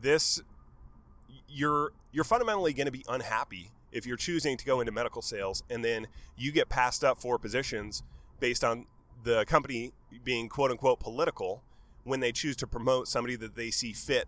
This 0.01 0.41
you're 1.47 1.91
you're 2.11 2.23
fundamentally 2.23 2.73
going 2.73 2.87
to 2.87 2.91
be 2.91 3.05
unhappy 3.07 3.71
if 3.91 4.05
you're 4.05 4.17
choosing 4.17 4.57
to 4.57 4.65
go 4.65 4.79
into 4.79 4.91
medical 4.91 5.21
sales 5.21 5.63
and 5.69 5.83
then 5.83 6.07
you 6.37 6.51
get 6.51 6.69
passed 6.69 7.03
up 7.03 7.21
for 7.21 7.37
positions 7.37 8.03
based 8.39 8.63
on 8.63 8.85
the 9.23 9.45
company 9.45 9.91
being 10.23 10.49
quote 10.49 10.71
unquote 10.71 10.99
political 10.99 11.63
when 12.03 12.19
they 12.19 12.31
choose 12.31 12.55
to 12.55 12.67
promote 12.67 13.07
somebody 13.07 13.35
that 13.35 13.55
they 13.55 13.69
see 13.69 13.93
fit 13.93 14.27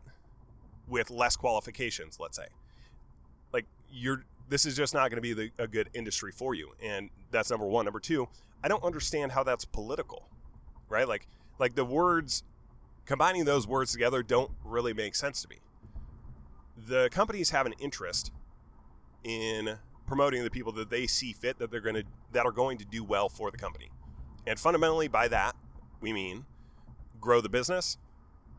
with 0.87 1.09
less 1.09 1.35
qualifications, 1.35 2.19
let's 2.19 2.37
say. 2.37 2.47
Like 3.51 3.65
you're 3.91 4.25
this 4.53 4.65
is 4.65 4.77
just 4.77 4.93
not 4.93 5.09
going 5.09 5.17
to 5.17 5.21
be 5.21 5.33
the, 5.33 5.51
a 5.57 5.67
good 5.67 5.89
industry 5.93 6.31
for 6.31 6.53
you. 6.53 6.71
And 6.81 7.09
that's 7.31 7.49
number 7.49 7.65
1. 7.65 7.85
Number 7.85 7.99
2, 7.99 8.27
I 8.63 8.67
don't 8.67 8.83
understand 8.83 9.31
how 9.31 9.43
that's 9.43 9.65
political 9.65 10.29
right? 10.93 11.07
Like 11.07 11.27
like 11.59 11.75
the 11.75 11.83
words 11.83 12.43
combining 13.05 13.43
those 13.45 13.67
words 13.67 13.91
together 13.91 14.23
don't 14.23 14.51
really 14.63 14.93
make 14.93 15.15
sense 15.15 15.41
to 15.41 15.49
me. 15.49 15.57
The 16.87 17.09
companies 17.11 17.49
have 17.49 17.65
an 17.65 17.73
interest 17.79 18.31
in 19.23 19.77
promoting 20.05 20.43
the 20.43 20.49
people 20.49 20.71
that 20.73 20.89
they 20.89 21.07
see 21.07 21.33
fit 21.33 21.57
that 21.59 21.71
they're 21.71 21.81
going 21.81 21.95
to 21.95 22.03
that 22.31 22.45
are 22.45 22.51
going 22.51 22.77
to 22.77 22.85
do 22.85 23.03
well 23.03 23.27
for 23.27 23.51
the 23.51 23.57
company. 23.57 23.89
And 24.45 24.59
fundamentally 24.59 25.07
by 25.07 25.27
that, 25.29 25.55
we 25.99 26.13
mean 26.13 26.45
grow 27.19 27.41
the 27.41 27.49
business, 27.49 27.97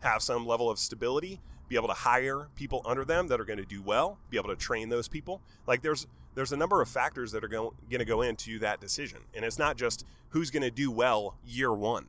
have 0.00 0.22
some 0.22 0.46
level 0.46 0.70
of 0.70 0.78
stability, 0.78 1.40
be 1.68 1.76
able 1.76 1.88
to 1.88 1.94
hire 1.94 2.48
people 2.56 2.82
under 2.84 3.04
them 3.04 3.28
that 3.28 3.40
are 3.40 3.44
going 3.44 3.58
to 3.58 3.64
do 3.64 3.82
well, 3.82 4.18
be 4.30 4.36
able 4.36 4.50
to 4.50 4.56
train 4.56 4.88
those 4.88 5.08
people. 5.08 5.40
Like 5.66 5.82
there's 5.82 6.06
there's 6.34 6.52
a 6.52 6.56
number 6.56 6.82
of 6.82 6.88
factors 6.88 7.32
that 7.32 7.44
are 7.44 7.48
going, 7.48 7.70
to 7.90 8.04
go 8.04 8.22
into 8.22 8.58
that 8.58 8.80
decision. 8.80 9.18
And 9.34 9.44
it's 9.44 9.58
not 9.58 9.76
just 9.76 10.04
who's 10.30 10.50
going 10.50 10.64
to 10.64 10.70
do 10.70 10.90
well 10.90 11.36
year 11.44 11.72
1 11.72 12.06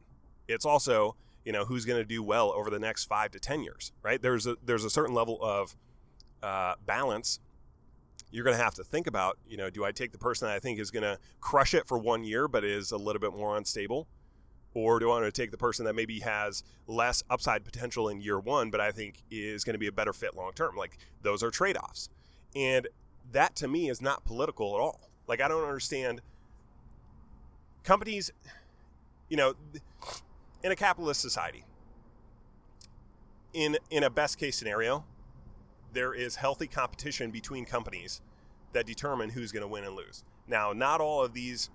It's 0.47 0.65
also, 0.65 1.15
you 1.43 1.51
know, 1.51 1.65
who's 1.65 1.85
going 1.85 2.01
to 2.01 2.07
do 2.07 2.24
well 2.24 2.51
over 2.51 2.71
the 2.71 2.79
next 2.79 3.05
five 3.05 3.31
to 3.31 3.39
10 3.39 3.62
years, 3.62 3.91
right? 4.01 4.19
There's 4.19 4.47
a, 4.47 4.57
there's 4.65 4.83
a 4.83 4.89
certain 4.89 5.13
level 5.13 5.38
of 5.43 5.75
uh, 6.41 6.74
balance 6.85 7.39
you're 8.31 8.43
going 8.43 8.57
to 8.57 8.62
have 8.62 8.75
to 8.75 8.83
think 8.83 9.07
about, 9.07 9.38
you 9.47 9.55
know, 9.55 9.69
do 9.69 9.85
I 9.85 9.91
take 9.91 10.12
the 10.12 10.17
person 10.17 10.47
that 10.47 10.55
I 10.55 10.59
think 10.59 10.79
is 10.79 10.91
going 10.91 11.03
to 11.03 11.17
crush 11.39 11.74
it 11.74 11.88
for 11.88 11.97
one 11.97 12.24
year 12.24 12.47
but 12.50 12.65
is 12.65 12.91
a 12.91 12.97
little 12.97 13.19
bit 13.19 13.33
more 13.33 13.55
unstable? 13.55 14.07
Or 14.75 15.00
do 15.00 15.10
I 15.10 15.22
want 15.22 15.25
to 15.25 15.32
take 15.32 15.51
the 15.51 15.58
person 15.58 15.86
that 15.86 15.96
maybe 15.96 16.20
has 16.20 16.63
less 16.86 17.24
upside 17.29 17.63
potential 17.63 18.10
in 18.10 18.22
year 18.22 18.39
one, 18.39 18.70
but 18.70 18.82
I 18.82 18.91
think 18.91 19.24
is 19.32 19.63
going 19.63 19.74
to 19.74 19.79
be 19.79 19.88
a 19.88 19.91
better 19.91 20.13
fit 20.13 20.36
long 20.36 20.51
term? 20.51 20.75
Like, 20.75 20.98
those 21.24 21.41
are 21.41 21.50
trade 21.50 21.77
offs. 21.77 22.10
And 22.55 22.88
that 23.32 23.55
to 23.58 23.70
me 23.70 23.89
is 23.89 24.01
not 24.01 24.25
political 24.25 24.75
at 24.75 24.82
all. 24.82 25.10
Like, 25.27 25.41
I 25.41 25.48
don't 25.48 25.63
understand 25.63 26.22
companies, 27.84 28.32
you 29.29 29.38
know, 29.38 29.53
in 30.62 30.72
a 30.74 30.75
capitalist 30.75 31.22
society, 31.22 31.63
in, 33.53 33.77
in 33.89 34.03
a 34.03 34.10
best 34.10 34.38
case 34.38 34.58
scenario, 34.58 35.05
there 35.94 36.13
is 36.13 36.36
healthy 36.36 36.67
competition 36.67 37.32
between 37.32 37.63
companies 37.63 38.20
that 38.74 38.86
determine 38.86 39.29
who's 39.29 39.53
going 39.53 39.62
to 39.62 39.67
win 39.70 39.86
and 39.86 39.96
lose. 39.96 40.25
Now, 40.48 40.74
not 40.74 41.00
all 41.00 41.24
of 41.24 41.34
these 41.34 41.70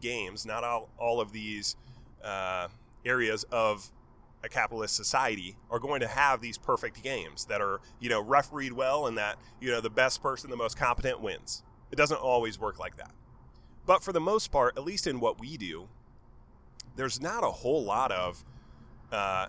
games, 0.00 0.46
not 0.46 0.64
all, 0.64 0.88
all 0.96 1.20
of 1.20 1.32
these 1.32 1.76
uh, 2.24 2.68
areas 3.04 3.44
of 3.50 3.90
a 4.42 4.48
capitalist 4.48 4.96
society 4.96 5.56
are 5.70 5.78
going 5.78 6.00
to 6.00 6.06
have 6.06 6.40
these 6.40 6.56
perfect 6.56 7.02
games 7.02 7.44
that 7.46 7.60
are, 7.60 7.80
you 7.98 8.08
know, 8.08 8.22
refereed 8.22 8.72
well 8.72 9.06
and 9.06 9.18
that, 9.18 9.38
you 9.60 9.70
know, 9.70 9.80
the 9.80 9.90
best 9.90 10.22
person, 10.22 10.50
the 10.50 10.56
most 10.56 10.78
competent 10.78 11.20
wins. 11.20 11.62
It 11.90 11.96
doesn't 11.96 12.20
always 12.20 12.58
work 12.58 12.78
like 12.78 12.96
that. 12.96 13.12
But 13.86 14.02
for 14.02 14.12
the 14.12 14.20
most 14.20 14.50
part, 14.50 14.76
at 14.78 14.84
least 14.84 15.06
in 15.06 15.20
what 15.20 15.40
we 15.40 15.56
do, 15.56 15.88
there's 16.96 17.20
not 17.20 17.44
a 17.44 17.50
whole 17.50 17.84
lot 17.84 18.12
of 18.12 18.44
uh, 19.12 19.48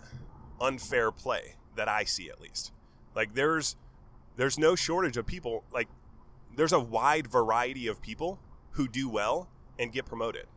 unfair 0.59 1.11
play 1.11 1.55
that 1.75 1.87
I 1.87 2.03
see, 2.03 2.29
at 2.29 2.41
least. 2.41 2.71
Like, 3.15 3.33
there's 3.33 3.75
there's 4.37 4.57
no 4.57 4.75
shortage 4.75 5.17
of 5.17 5.25
people 5.25 5.63
like 5.73 5.89
there's 6.55 6.71
a 6.71 6.79
wide 6.79 7.27
variety 7.27 7.87
of 7.87 8.01
people 8.01 8.39
who 8.71 8.87
do 8.87 9.09
well 9.09 9.49
and 9.77 9.91
get 9.91 10.05
promoted 10.05 10.47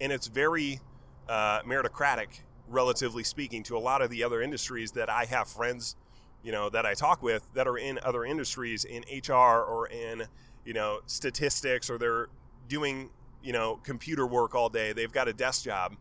and 0.00 0.12
it's 0.12 0.26
very 0.26 0.80
uh, 1.30 1.62
meritocratic 1.62 2.40
relatively 2.68 3.24
speaking 3.24 3.62
to 3.62 3.76
a 3.76 3.80
lot 3.80 4.02
of 4.02 4.10
the 4.10 4.22
other 4.22 4.42
industries 4.42 4.92
that 4.92 5.08
i 5.08 5.24
have 5.24 5.48
friends 5.48 5.96
you 6.42 6.52
know 6.52 6.68
that 6.68 6.84
i 6.84 6.92
talk 6.92 7.22
with 7.22 7.42
that 7.54 7.66
are 7.66 7.78
in 7.78 7.98
other 8.02 8.24
industries 8.24 8.84
in 8.84 9.02
hr 9.26 9.32
or 9.32 9.88
in 9.88 10.24
you 10.64 10.74
know 10.74 11.00
statistics 11.06 11.88
or 11.88 11.98
they're 11.98 12.28
doing 12.68 13.10
you 13.42 13.52
know 13.52 13.76
computer 13.82 14.26
work 14.26 14.54
all 14.54 14.68
day. 14.68 14.92
They've 14.92 15.12
got 15.12 15.28
a 15.28 15.32
desk 15.32 15.64
job. 15.64 15.96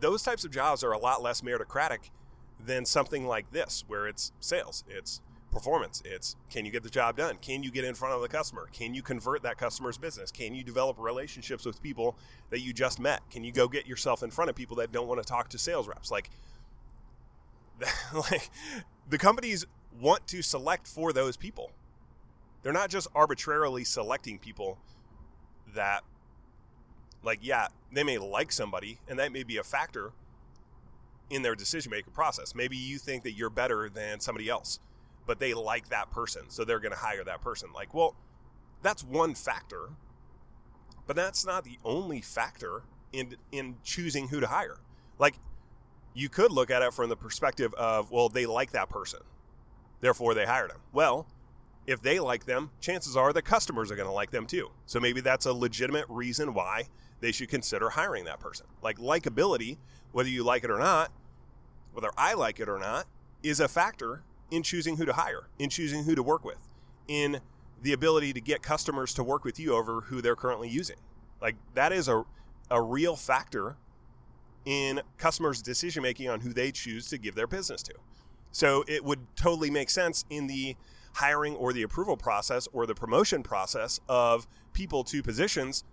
Those 0.00 0.22
types 0.22 0.44
of 0.44 0.50
jobs 0.50 0.84
are 0.84 0.92
a 0.92 0.98
lot 0.98 1.22
less 1.22 1.40
meritocratic 1.40 2.10
than 2.64 2.84
something 2.84 3.26
like 3.26 3.50
this 3.52 3.84
where 3.86 4.06
it's 4.06 4.32
sales. 4.40 4.84
It's 4.88 5.20
performance. 5.56 6.02
It's 6.04 6.36
can 6.50 6.66
you 6.66 6.70
get 6.70 6.82
the 6.82 6.90
job 6.90 7.16
done? 7.16 7.38
Can 7.40 7.62
you 7.62 7.70
get 7.70 7.84
in 7.84 7.94
front 7.94 8.14
of 8.14 8.20
the 8.20 8.28
customer? 8.28 8.68
Can 8.72 8.92
you 8.92 9.02
convert 9.02 9.42
that 9.42 9.56
customer's 9.56 9.96
business? 9.96 10.30
Can 10.30 10.54
you 10.54 10.62
develop 10.62 10.98
relationships 10.98 11.64
with 11.64 11.82
people 11.82 12.18
that 12.50 12.60
you 12.60 12.74
just 12.74 13.00
met? 13.00 13.22
Can 13.30 13.42
you 13.42 13.52
go 13.52 13.66
get 13.66 13.86
yourself 13.86 14.22
in 14.22 14.30
front 14.30 14.50
of 14.50 14.56
people 14.56 14.76
that 14.76 14.92
don't 14.92 15.08
want 15.08 15.22
to 15.22 15.26
talk 15.26 15.48
to 15.48 15.58
sales 15.58 15.88
reps? 15.88 16.10
Like, 16.10 16.28
like 18.14 18.50
the 19.08 19.16
companies 19.16 19.64
want 19.98 20.26
to 20.26 20.42
select 20.42 20.86
for 20.86 21.14
those 21.14 21.38
people. 21.38 21.70
They're 22.62 22.74
not 22.74 22.90
just 22.90 23.08
arbitrarily 23.14 23.84
selecting 23.84 24.38
people 24.38 24.78
that 25.74 26.02
like 27.22 27.38
yeah, 27.40 27.68
they 27.90 28.04
may 28.04 28.18
like 28.18 28.52
somebody 28.52 29.00
and 29.08 29.18
that 29.18 29.32
may 29.32 29.42
be 29.42 29.56
a 29.56 29.64
factor 29.64 30.12
in 31.30 31.40
their 31.40 31.54
decision 31.54 31.90
making 31.90 32.12
process. 32.12 32.54
Maybe 32.54 32.76
you 32.76 32.98
think 32.98 33.22
that 33.22 33.32
you're 33.32 33.50
better 33.50 33.88
than 33.88 34.20
somebody 34.20 34.50
else 34.50 34.80
but 35.26 35.40
they 35.40 35.52
like 35.54 35.88
that 35.88 36.10
person, 36.10 36.44
so 36.48 36.64
they're 36.64 36.80
going 36.80 36.92
to 36.92 36.98
hire 36.98 37.24
that 37.24 37.42
person. 37.42 37.68
Like, 37.74 37.92
well, 37.92 38.14
that's 38.82 39.02
one 39.02 39.34
factor, 39.34 39.90
but 41.06 41.16
that's 41.16 41.44
not 41.44 41.64
the 41.64 41.78
only 41.84 42.20
factor 42.20 42.82
in 43.12 43.36
in 43.52 43.76
choosing 43.82 44.28
who 44.28 44.40
to 44.40 44.46
hire. 44.46 44.78
Like, 45.18 45.34
you 46.14 46.28
could 46.28 46.52
look 46.52 46.70
at 46.70 46.82
it 46.82 46.94
from 46.94 47.08
the 47.08 47.16
perspective 47.16 47.74
of, 47.74 48.10
well, 48.10 48.28
they 48.28 48.46
like 48.46 48.72
that 48.72 48.88
person, 48.88 49.20
therefore 50.00 50.34
they 50.34 50.46
hired 50.46 50.70
him. 50.70 50.80
Well, 50.92 51.26
if 51.86 52.00
they 52.02 52.18
like 52.18 52.46
them, 52.46 52.70
chances 52.80 53.16
are 53.16 53.32
the 53.32 53.42
customers 53.42 53.90
are 53.90 53.96
going 53.96 54.08
to 54.08 54.14
like 54.14 54.30
them 54.30 54.46
too. 54.46 54.70
So 54.86 54.98
maybe 54.98 55.20
that's 55.20 55.46
a 55.46 55.52
legitimate 55.52 56.06
reason 56.08 56.54
why 56.54 56.84
they 57.20 57.32
should 57.32 57.48
consider 57.48 57.90
hiring 57.90 58.24
that 58.24 58.40
person. 58.40 58.66
Like 58.82 58.98
likability, 58.98 59.78
whether 60.12 60.28
you 60.28 60.42
like 60.42 60.64
it 60.64 60.70
or 60.70 60.78
not, 60.78 61.12
whether 61.92 62.10
I 62.16 62.34
like 62.34 62.60
it 62.60 62.68
or 62.68 62.78
not, 62.78 63.06
is 63.42 63.60
a 63.60 63.68
factor 63.68 64.22
in 64.50 64.62
choosing 64.62 64.96
who 64.96 65.04
to 65.04 65.12
hire, 65.12 65.48
in 65.58 65.70
choosing 65.70 66.04
who 66.04 66.14
to 66.14 66.22
work 66.22 66.44
with, 66.44 66.68
in 67.08 67.40
the 67.82 67.92
ability 67.92 68.32
to 68.32 68.40
get 68.40 68.62
customers 68.62 69.12
to 69.14 69.22
work 69.22 69.44
with 69.44 69.58
you 69.58 69.74
over 69.74 70.02
who 70.02 70.20
they're 70.20 70.36
currently 70.36 70.68
using. 70.68 70.96
Like 71.40 71.56
that 71.74 71.92
is 71.92 72.08
a, 72.08 72.24
a 72.70 72.80
real 72.80 73.16
factor 73.16 73.76
in 74.64 75.00
customers' 75.18 75.62
decision 75.62 76.02
making 76.02 76.28
on 76.28 76.40
who 76.40 76.52
they 76.52 76.72
choose 76.72 77.08
to 77.08 77.18
give 77.18 77.34
their 77.34 77.46
business 77.46 77.82
to. 77.84 77.94
So 78.50 78.84
it 78.88 79.04
would 79.04 79.20
totally 79.36 79.70
make 79.70 79.90
sense 79.90 80.24
in 80.30 80.46
the 80.46 80.76
hiring 81.14 81.54
or 81.54 81.72
the 81.72 81.82
approval 81.82 82.16
process 82.16 82.66
or 82.72 82.86
the 82.86 82.94
promotion 82.94 83.42
process 83.42 84.00
of 84.08 84.46
people 84.72 85.04
to 85.04 85.22
positions 85.22 85.84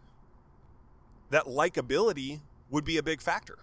that 1.30 1.46
likability 1.46 2.42
would 2.70 2.86
be 2.86 2.98
a 2.98 3.04
big 3.04 3.22
factor. 3.22 3.60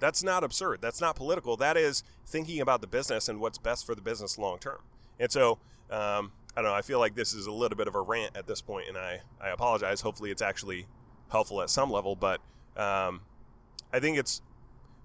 That's 0.00 0.22
not 0.22 0.42
absurd. 0.42 0.80
That's 0.80 1.00
not 1.00 1.14
political. 1.14 1.56
That 1.56 1.76
is 1.76 2.02
thinking 2.26 2.60
about 2.60 2.80
the 2.80 2.86
business 2.86 3.28
and 3.28 3.38
what's 3.38 3.58
best 3.58 3.86
for 3.86 3.94
the 3.94 4.00
business 4.00 4.38
long 4.38 4.58
term. 4.58 4.80
And 5.18 5.30
so, 5.30 5.58
um, 5.90 6.32
I 6.56 6.62
don't 6.62 6.64
know. 6.64 6.74
I 6.74 6.82
feel 6.82 6.98
like 6.98 7.14
this 7.14 7.34
is 7.34 7.46
a 7.46 7.52
little 7.52 7.76
bit 7.76 7.86
of 7.86 7.94
a 7.94 8.00
rant 8.00 8.36
at 8.36 8.46
this 8.46 8.60
point, 8.60 8.88
and 8.88 8.98
I, 8.98 9.20
I 9.40 9.50
apologize. 9.50 10.00
Hopefully, 10.00 10.30
it's 10.30 10.42
actually 10.42 10.86
helpful 11.30 11.62
at 11.62 11.70
some 11.70 11.90
level. 11.90 12.16
But 12.16 12.40
um, 12.76 13.20
I 13.92 14.00
think 14.00 14.18
it's, 14.18 14.42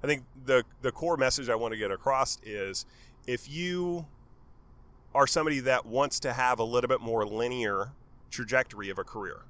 I 0.03 0.07
think 0.07 0.23
the 0.45 0.63
the 0.81 0.91
core 0.91 1.17
message 1.17 1.49
I 1.49 1.55
want 1.55 1.73
to 1.73 1.77
get 1.77 1.91
across 1.91 2.39
is 2.43 2.85
if 3.27 3.49
you 3.49 4.07
are 5.13 5.27
somebody 5.27 5.59
that 5.61 5.85
wants 5.85 6.19
to 6.21 6.33
have 6.33 6.59
a 6.59 6.63
little 6.63 6.87
bit 6.87 7.01
more 7.01 7.25
linear 7.25 7.91
trajectory 8.31 8.89
of 8.89 8.97
a 8.97 9.03
career, 9.03 9.45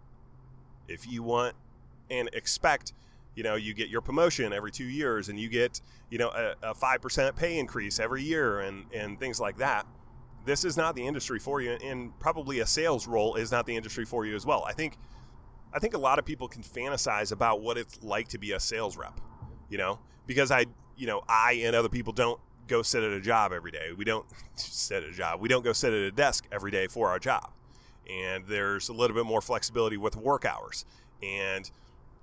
if 0.87 1.07
you 1.07 1.23
want 1.23 1.55
and 2.09 2.29
expect 2.33 2.93
you 3.35 3.43
know 3.43 3.55
you 3.55 3.73
get 3.73 3.89
your 3.89 4.01
promotion 4.01 4.53
every 4.53 4.71
two 4.71 4.85
years 4.85 5.29
and 5.29 5.39
you 5.39 5.49
get 5.49 5.81
you 6.09 6.17
know 6.17 6.29
a, 6.29 6.71
a 6.71 6.73
5% 6.73 7.35
pay 7.35 7.57
increase 7.57 7.99
every 7.99 8.23
year 8.23 8.61
and 8.61 8.85
and 8.93 9.19
things 9.19 9.39
like 9.39 9.57
that. 9.57 9.85
This 10.45 10.63
is 10.63 10.77
not 10.77 10.95
the 10.95 11.05
industry 11.05 11.39
for 11.39 11.61
you 11.61 11.71
and 11.83 12.17
probably 12.19 12.59
a 12.59 12.65
sales 12.65 13.07
role 13.07 13.35
is 13.35 13.51
not 13.51 13.65
the 13.65 13.75
industry 13.75 14.05
for 14.05 14.25
you 14.25 14.35
as 14.35 14.45
well. 14.45 14.63
I 14.65 14.73
think 14.73 14.97
i 15.73 15.79
think 15.79 15.93
a 15.93 15.97
lot 15.97 16.19
of 16.19 16.25
people 16.25 16.47
can 16.47 16.63
fantasize 16.63 17.33
about 17.33 17.59
what 17.59 17.77
it's 17.77 18.01
like 18.01 18.29
to 18.29 18.37
be 18.37 18.53
a 18.53 18.59
sales 18.59 18.95
rep 18.95 19.19
you 19.67 19.77
know 19.77 19.99
because 20.25 20.49
i 20.49 20.63
you 20.95 21.05
know 21.05 21.21
i 21.27 21.53
and 21.65 21.75
other 21.75 21.89
people 21.89 22.13
don't 22.13 22.39
go 22.67 22.81
sit 22.81 23.03
at 23.03 23.11
a 23.11 23.21
job 23.21 23.51
every 23.51 23.71
day. 23.71 23.91
We 23.95 24.05
don't 24.05 24.25
sit 24.55 25.03
at 25.03 25.09
a 25.09 25.13
job. 25.13 25.39
We 25.39 25.49
don't 25.49 25.63
go 25.63 25.73
sit 25.73 25.93
at 25.93 25.99
a 25.99 26.11
desk 26.11 26.45
every 26.51 26.71
day 26.71 26.87
for 26.87 27.09
our 27.09 27.19
job. 27.19 27.51
And 28.09 28.45
there's 28.47 28.89
a 28.89 28.93
little 28.93 29.15
bit 29.15 29.25
more 29.25 29.41
flexibility 29.41 29.97
with 29.97 30.15
work 30.15 30.45
hours. 30.45 30.85
And 31.23 31.69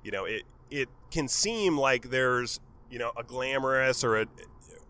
you 0.02 0.10
know 0.10 0.24
it 0.24 0.42
it 0.70 0.88
can 1.10 1.28
seem 1.28 1.78
like 1.78 2.10
there's 2.10 2.60
you 2.90 2.98
know 2.98 3.12
a 3.16 3.22
glamorous 3.22 4.04
or 4.04 4.20
a 4.20 4.26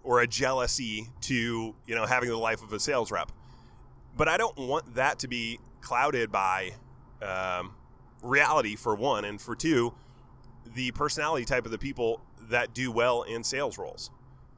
or 0.04 0.20
a 0.20 0.26
jealousy 0.26 1.08
to 1.20 1.74
you 1.86 1.94
know 1.94 2.06
having 2.06 2.28
the 2.28 2.36
life 2.36 2.62
of 2.62 2.72
a 2.72 2.80
sales 2.80 3.10
rep. 3.10 3.32
But 4.16 4.28
i 4.28 4.36
don't 4.36 4.56
want 4.58 4.94
that 4.94 5.18
to 5.20 5.28
be 5.28 5.58
clouded 5.80 6.30
by 6.30 6.72
um, 7.22 7.74
reality 8.22 8.76
for 8.76 8.94
one 8.94 9.24
and 9.24 9.40
for 9.40 9.54
two 9.54 9.94
the 10.74 10.90
personality 10.92 11.44
type 11.44 11.64
of 11.64 11.70
the 11.70 11.78
people 11.78 12.20
that 12.48 12.72
do 12.74 12.90
well 12.90 13.22
in 13.22 13.42
sales 13.42 13.78
roles. 13.78 14.10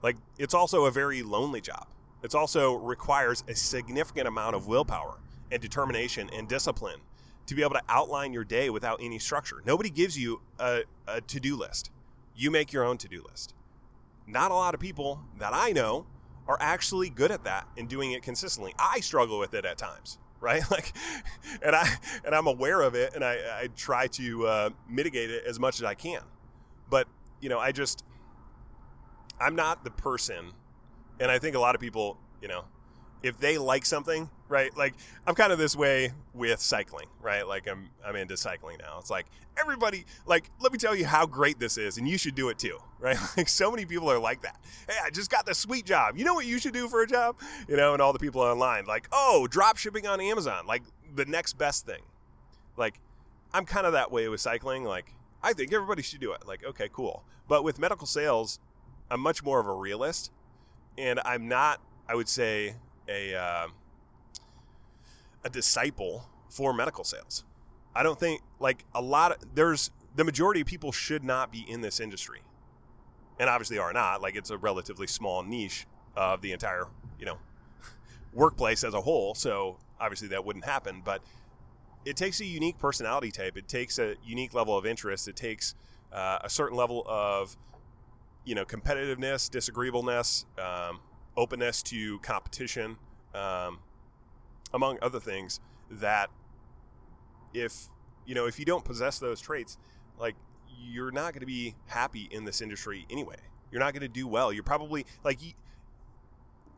Like 0.03 0.17
it's 0.39 0.55
also 0.55 0.85
a 0.85 0.91
very 0.91 1.23
lonely 1.23 1.61
job. 1.61 1.87
It 2.23 2.35
also 2.35 2.75
requires 2.75 3.45
a 3.49 3.55
significant 3.55 4.29
amount 4.29 4.57
of 4.57 4.67
willpower 4.67 5.19
and 5.51 5.61
determination 5.61 6.31
and 6.33 6.49
discipline 6.49 7.01
to 7.47 7.55
be 7.55 7.63
able 7.63 7.75
to 7.75 7.83
outline 7.89 8.33
your 8.33 8.45
day 8.45 8.71
without 8.71 9.01
any 9.03 9.19
structure. 9.19 9.63
Nobody 9.65 9.91
gives 9.91 10.19
you 10.19 10.41
a, 10.59 10.83
a 11.07 11.21
to 11.21 11.41
do 11.41 11.57
list. 11.57 11.91
You 12.35 12.51
make 12.51 12.73
your 12.73 12.85
own 12.85 12.99
to 12.99 13.09
do 13.09 13.23
list. 13.29 13.55
Not 14.27 14.51
a 14.51 14.55
lot 14.55 14.75
of 14.75 14.81
people 14.81 15.21
that 15.39 15.53
I 15.53 15.73
know 15.73 16.07
are 16.49 16.59
actually 16.61 17.11
good 17.11 17.31
at 17.31 17.45
that 17.45 17.67
and 17.77 17.89
doing 17.89 18.13
it 18.13 18.23
consistently. 18.23 18.75
I 18.79 19.01
struggle 19.01 19.39
with 19.39 19.55
it 19.55 19.65
at 19.65 19.79
times, 19.79 20.19
right? 20.41 20.63
Like, 20.71 20.93
and 21.63 21.77
I 21.77 21.89
and 22.25 22.35
I'm 22.35 22.47
aware 22.47 22.81
of 22.81 22.95
it, 22.95 23.15
and 23.15 23.25
I, 23.25 23.35
I 23.35 23.69
try 23.77 24.07
to 24.09 24.47
uh, 24.47 24.71
mitigate 24.89 25.31
it 25.31 25.45
as 25.47 25.61
much 25.61 25.81
as 25.81 25.85
I 25.85 25.95
can. 25.95 26.23
But 26.89 27.09
you 27.41 27.49
know, 27.49 27.59
I 27.59 27.73
just 27.73 28.05
I'm 29.41 29.55
not 29.55 29.85
the 29.85 29.91
person, 29.91 30.53
and 31.21 31.31
I 31.31 31.39
think 31.39 31.57
a 31.57 31.61
lot 31.61 31.75
of 31.75 31.81
people, 31.81 32.19
you 32.41 32.49
know, 32.49 32.65
if 33.25 33.39
they 33.41 33.57
like 33.57 33.87
something, 33.87 34.29
right? 34.49 34.77
Like 34.77 34.95
I'm 35.27 35.35
kind 35.35 35.53
of 35.53 35.59
this 35.59 35.75
way 35.75 36.13
with 36.35 36.61
cycling, 36.61 37.07
right? 37.23 37.47
Like 37.47 37.67
I'm 37.67 37.89
I'm 38.05 38.17
into 38.17 38.37
cycling 38.37 38.77
now. 38.79 38.99
It's 39.01 39.11
like 39.11 39.27
everybody 39.59 40.05
like 40.27 40.51
let 40.61 40.73
me 40.73 40.79
tell 40.79 40.95
you 40.95 41.07
how 41.07 41.25
great 41.25 41.59
this 41.59 41.79
is 41.79 41.97
and 41.97 42.07
you 42.07 42.19
should 42.19 42.35
do 42.35 42.51
it 42.51 42.59
too, 42.59 42.79
right? 43.01 43.17
Like 43.37 43.49
so 43.49 43.71
many 43.71 43.87
people 43.87 44.11
are 44.11 44.19
like 44.19 44.43
that. 44.43 44.61
Hey, 44.87 44.97
I 45.03 45.11
just 45.11 45.31
got 45.31 45.47
this 45.47 45.59
sweet 45.59 45.87
job. 45.87 46.19
You 46.19 46.25
know 46.25 46.35
what 46.35 46.47
you 46.47 46.59
should 46.59 46.75
do 46.75 46.87
for 46.87 47.03
a 47.03 47.07
job? 47.07 47.37
You 47.67 47.77
know, 47.77 47.95
and 47.95 48.03
all 48.03 48.13
the 48.13 48.19
people 48.19 48.43
online 48.43 48.85
like, 48.85 49.09
"Oh, 49.11 49.49
drop 49.51 49.79
shipping 49.79 50.07
on 50.07 50.21
Amazon." 50.21 50.67
Like 50.67 50.83
the 51.15 51.25
next 51.25 51.55
best 51.55 51.87
thing. 51.87 52.03
Like 52.77 53.01
I'm 53.55 53.65
kind 53.65 53.87
of 53.87 53.95
that 53.95 54.13
way 54.13 54.29
with 54.29 54.41
cycling. 54.41 54.85
Like 54.85 55.07
I 55.43 55.55
think 55.55 55.73
everybody 55.73 56.03
should 56.03 56.21
do 56.21 56.33
it. 56.33 56.47
Like, 56.47 56.65
okay, 56.65 56.91
cool. 56.93 57.25
But 57.49 57.65
with 57.65 57.79
medical 57.79 58.07
sales, 58.07 58.59
I'm 59.11 59.21
much 59.21 59.43
more 59.43 59.61
of 59.61 59.67
a 59.67 59.75
realist 59.75 60.31
and 60.99 61.21
I'm 61.25 61.49
not 61.49 61.81
I 62.09 62.15
would 62.15 62.29
say 62.29 62.77
a 63.09 63.35
uh, 63.35 63.67
a 65.45 65.51
disciple 65.51 66.29
for 66.49 66.73
medical 66.73 67.05
sales. 67.05 67.45
I 67.95 68.03
don't 68.03 68.19
think 68.19 68.43
like 68.59 68.85
a 68.95 69.01
lot 69.01 69.33
of 69.33 69.55
there's 69.55 69.91
the 70.17 70.25
majority 70.25 70.61
of 70.61 70.67
people 70.67 70.93
should 70.93 71.25
not 71.25 71.53
be 71.53 71.65
in 71.69 71.81
this 71.81 72.01
industry. 72.01 72.41
And 73.39 73.51
obviously 73.51 73.79
are 73.79 73.93
not. 73.93 74.23
Like 74.23 74.37
it's 74.37 74.51
a 74.51 74.59
relatively 74.59 75.07
small 75.07 75.43
niche 75.43 75.87
of 76.17 76.41
the 76.41 76.53
entire, 76.53 76.87
you 77.19 77.27
know, 77.27 77.39
workplace 78.33 78.85
as 78.85 78.95
a 78.95 79.01
whole. 79.01 79.35
So 79.35 79.79
obviously 80.01 80.29
that 80.29 80.45
wouldn't 80.45 80.65
happen, 80.65 81.03
but 81.05 81.21
it 82.05 82.17
takes 82.17 82.41
a 82.41 82.45
unique 82.45 82.79
personality 82.79 83.31
type. 83.31 83.57
It 83.57 83.67
takes 83.67 83.99
a 83.99 84.15
unique 84.25 84.55
level 84.55 84.77
of 84.77 84.87
interest. 84.87 85.27
It 85.27 85.37
takes 85.37 85.75
uh, 86.13 86.39
a 86.43 86.51
certain 86.51 86.77
level 86.77 87.05
of, 87.09 87.57
you 88.45 88.55
know, 88.55 88.65
competitiveness, 88.65 89.51
disagreeableness, 89.51 90.47
um, 90.59 91.01
openness 91.37 91.83
to 91.85 92.19
competition, 92.21 92.97
um, 93.35 93.79
among 94.73 94.99
other 95.03 95.21
things 95.21 95.61
that 95.91 96.31
if 97.53 97.87
you 98.27 98.35
know 98.35 98.47
if 98.47 98.59
you 98.59 98.65
don't 98.65 98.85
possess 98.85 99.19
those 99.19 99.41
traits 99.41 99.77
like 100.19 100.35
you're 100.81 101.13
not 101.13 101.33
going 101.33 101.41
to 101.41 101.47
be 101.47 101.75
happy 101.87 102.29
in 102.31 102.45
this 102.45 102.61
industry 102.61 103.07
anyway. 103.11 103.37
You're 103.71 103.81
not 103.81 103.93
going 103.93 104.03
to 104.03 104.09
do 104.09 104.29
well. 104.29 104.53
You're 104.53 104.63
probably 104.63 105.07
like 105.25 105.39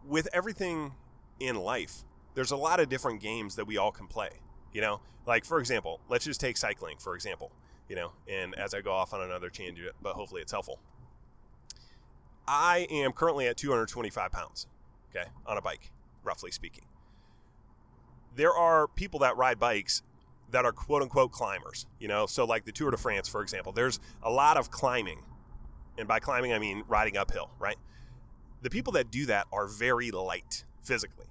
with 0.06 0.28
everything 0.32 0.92
in 1.40 1.56
life 1.56 2.04
there's 2.34 2.50
a 2.50 2.56
lot 2.56 2.80
of 2.80 2.88
different 2.88 3.20
games 3.20 3.56
that 3.56 3.66
we 3.66 3.76
all 3.76 3.90
can 3.90 4.06
play 4.06 4.30
you 4.72 4.80
know? 4.80 5.00
Like 5.26 5.44
for 5.44 5.58
example 5.58 6.00
let's 6.08 6.24
just 6.24 6.40
take 6.40 6.56
cycling 6.56 6.98
for 6.98 7.14
example 7.14 7.50
you 7.88 7.96
know 7.96 8.12
and 8.28 8.54
as 8.56 8.74
i 8.74 8.80
go 8.80 8.92
off 8.92 9.12
on 9.12 9.20
another 9.20 9.50
tangent 9.50 9.90
but 10.02 10.14
hopefully 10.14 10.40
it's 10.40 10.52
helpful 10.52 10.78
i 12.46 12.86
am 12.90 13.12
currently 13.12 13.46
at 13.46 13.56
225 13.56 14.30
pounds 14.32 14.66
okay 15.10 15.28
on 15.46 15.56
a 15.56 15.62
bike 15.62 15.90
roughly 16.24 16.50
speaking 16.50 16.84
there 18.34 18.52
are 18.52 18.86
people 18.86 19.20
that 19.20 19.36
ride 19.36 19.58
bikes 19.58 20.02
that 20.50 20.64
are 20.64 20.72
quote 20.72 21.02
unquote 21.02 21.32
climbers, 21.32 21.86
you 21.98 22.08
know, 22.08 22.26
so 22.26 22.44
like 22.44 22.64
the 22.64 22.72
Tour 22.72 22.90
de 22.90 22.96
France, 22.96 23.28
for 23.28 23.42
example, 23.42 23.72
there's 23.72 23.98
a 24.22 24.30
lot 24.30 24.56
of 24.56 24.70
climbing. 24.70 25.22
And 25.98 26.06
by 26.06 26.20
climbing, 26.20 26.52
I 26.52 26.58
mean 26.58 26.84
riding 26.86 27.16
uphill, 27.16 27.50
right? 27.58 27.76
The 28.62 28.70
people 28.70 28.92
that 28.92 29.10
do 29.10 29.26
that 29.26 29.46
are 29.52 29.66
very 29.66 30.10
light 30.10 30.64
physically. 30.82 31.26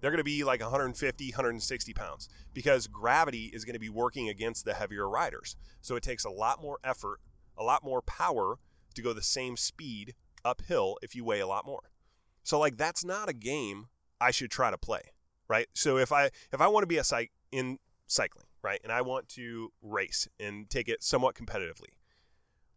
They're 0.00 0.10
going 0.10 0.18
to 0.18 0.24
be 0.24 0.44
like 0.44 0.60
150, 0.60 1.30
160 1.30 1.94
pounds 1.94 2.28
because 2.54 2.86
gravity 2.86 3.50
is 3.52 3.64
going 3.64 3.74
to 3.74 3.80
be 3.80 3.88
working 3.88 4.28
against 4.28 4.64
the 4.64 4.74
heavier 4.74 5.08
riders. 5.08 5.56
So 5.80 5.96
it 5.96 6.02
takes 6.02 6.24
a 6.24 6.30
lot 6.30 6.60
more 6.60 6.78
effort, 6.82 7.20
a 7.56 7.62
lot 7.62 7.84
more 7.84 8.02
power 8.02 8.56
to 8.94 9.02
go 9.02 9.12
the 9.12 9.22
same 9.22 9.56
speed 9.56 10.14
uphill 10.44 10.98
if 11.02 11.14
you 11.14 11.24
weigh 11.24 11.40
a 11.40 11.46
lot 11.46 11.66
more. 11.66 11.90
So, 12.42 12.58
like, 12.58 12.76
that's 12.76 13.04
not 13.04 13.28
a 13.28 13.32
game 13.32 13.86
I 14.20 14.30
should 14.30 14.50
try 14.50 14.70
to 14.70 14.78
play 14.78 15.12
right? 15.52 15.68
So 15.74 15.98
if 15.98 16.12
I 16.12 16.30
if 16.50 16.62
I 16.62 16.66
want 16.68 16.82
to 16.82 16.86
be 16.86 16.96
a 16.96 17.04
psych 17.04 17.30
in 17.50 17.78
cycling, 18.06 18.46
right, 18.62 18.80
and 18.82 18.90
I 18.90 19.02
want 19.02 19.28
to 19.30 19.70
race 19.82 20.26
and 20.40 20.68
take 20.70 20.88
it 20.88 21.02
somewhat 21.02 21.34
competitively, 21.34 21.92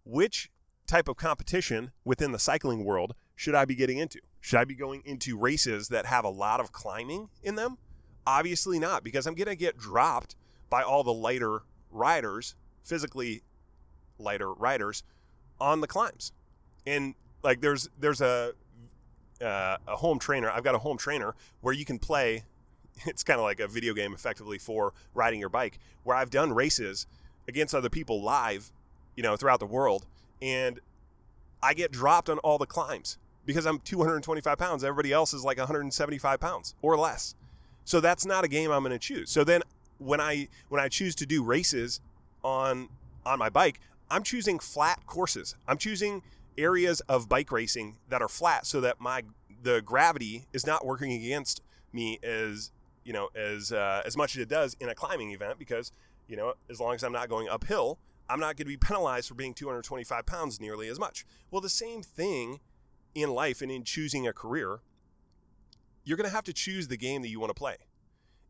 which 0.03 0.49
type 0.85 1.07
of 1.07 1.15
competition 1.15 1.91
within 2.03 2.33
the 2.33 2.39
cycling 2.39 2.83
world 2.83 3.15
should 3.33 3.55
I 3.55 3.63
be 3.63 3.75
getting 3.75 3.97
into? 3.97 4.19
Should 4.41 4.59
I 4.59 4.65
be 4.65 4.75
going 4.75 5.03
into 5.05 5.37
races 5.37 5.87
that 5.87 6.05
have 6.05 6.25
a 6.25 6.29
lot 6.29 6.59
of 6.59 6.73
climbing 6.73 7.29
in 7.41 7.55
them? 7.55 7.77
Obviously 8.27 8.77
not, 8.77 9.03
because 9.05 9.25
I'm 9.25 9.35
going 9.35 9.47
to 9.47 9.55
get 9.55 9.77
dropped 9.77 10.35
by 10.69 10.83
all 10.83 11.03
the 11.03 11.13
lighter 11.13 11.61
riders, 11.89 12.55
physically 12.83 13.41
lighter 14.19 14.53
riders 14.53 15.03
on 15.61 15.79
the 15.79 15.87
climbs. 15.87 16.33
And 16.85 17.15
like 17.45 17.61
there's 17.61 17.89
there's 17.99 18.19
a 18.19 18.53
uh, 19.41 19.77
a 19.87 19.95
home 19.95 20.19
trainer. 20.19 20.49
I've 20.49 20.63
got 20.63 20.75
a 20.75 20.79
home 20.79 20.97
trainer 20.97 21.35
where 21.61 21.73
you 21.73 21.85
can 21.85 21.99
play 21.99 22.43
it's 23.05 23.23
kind 23.23 23.39
of 23.39 23.43
like 23.43 23.59
a 23.59 23.67
video 23.67 23.93
game 23.93 24.13
effectively 24.13 24.57
for 24.57 24.93
riding 25.13 25.39
your 25.39 25.49
bike 25.49 25.79
where 26.03 26.15
I've 26.15 26.29
done 26.29 26.53
races 26.53 27.07
against 27.47 27.75
other 27.75 27.89
people 27.89 28.21
live, 28.21 28.71
you 29.15 29.23
know, 29.23 29.35
throughout 29.35 29.59
the 29.59 29.65
world 29.65 30.05
and 30.41 30.79
I 31.61 31.73
get 31.73 31.91
dropped 31.91 32.29
on 32.29 32.37
all 32.39 32.57
the 32.57 32.65
climbs 32.65 33.17
because 33.45 33.65
I'm 33.65 33.79
225 33.79 34.57
pounds. 34.57 34.83
Everybody 34.83 35.11
else 35.11 35.33
is 35.33 35.43
like 35.43 35.57
175 35.57 36.39
pounds 36.39 36.75
or 36.81 36.97
less. 36.97 37.35
So 37.83 37.99
that's 37.99 38.25
not 38.25 38.43
a 38.43 38.47
game 38.47 38.71
I'm 38.71 38.83
going 38.83 38.91
to 38.91 38.99
choose. 38.99 39.29
So 39.29 39.43
then 39.43 39.61
when 39.97 40.19
I 40.19 40.47
when 40.69 40.81
I 40.81 40.89
choose 40.89 41.15
to 41.15 41.25
do 41.25 41.43
races 41.43 42.01
on 42.43 42.89
on 43.25 43.39
my 43.39 43.49
bike, 43.49 43.79
I'm 44.09 44.23
choosing 44.23 44.59
flat 44.59 45.05
courses. 45.05 45.55
I'm 45.67 45.77
choosing 45.77 46.21
areas 46.57 47.01
of 47.01 47.27
bike 47.29 47.51
racing 47.51 47.97
that 48.09 48.21
are 48.21 48.27
flat 48.27 48.65
so 48.65 48.81
that 48.81 48.99
my 48.99 49.23
the 49.61 49.81
gravity 49.81 50.45
is 50.53 50.65
not 50.65 50.85
working 50.85 51.11
against 51.11 51.61
me 51.91 52.19
as 52.23 52.71
you 53.03 53.13
know, 53.13 53.29
as 53.35 53.71
uh, 53.71 54.01
as 54.05 54.17
much 54.17 54.35
as 54.35 54.41
it 54.41 54.49
does 54.49 54.75
in 54.79 54.89
a 54.89 54.95
climbing 54.95 55.31
event 55.31 55.59
because 55.59 55.91
you 56.27 56.35
know, 56.35 56.53
as 56.69 56.79
long 56.79 56.95
as 56.95 57.03
I'm 57.03 57.11
not 57.11 57.29
going 57.29 57.47
uphill, 57.47 57.99
I'm 58.29 58.39
not 58.39 58.57
going 58.57 58.57
to 58.57 58.65
be 58.65 58.77
penalized 58.77 59.27
for 59.27 59.35
being 59.35 59.53
225 59.53 60.25
pounds 60.25 60.59
nearly 60.59 60.87
as 60.87 60.99
much. 60.99 61.25
Well, 61.51 61.61
the 61.61 61.69
same 61.69 62.01
thing 62.01 62.59
in 63.13 63.29
life 63.29 63.61
and 63.61 63.71
in 63.71 63.83
choosing 63.83 64.27
a 64.27 64.33
career, 64.33 64.79
you're 66.03 66.17
going 66.17 66.29
to 66.29 66.35
have 66.35 66.43
to 66.45 66.53
choose 66.53 66.87
the 66.87 66.97
game 66.97 67.21
that 67.21 67.29
you 67.29 67.39
want 67.39 67.51
to 67.51 67.59
play. 67.59 67.77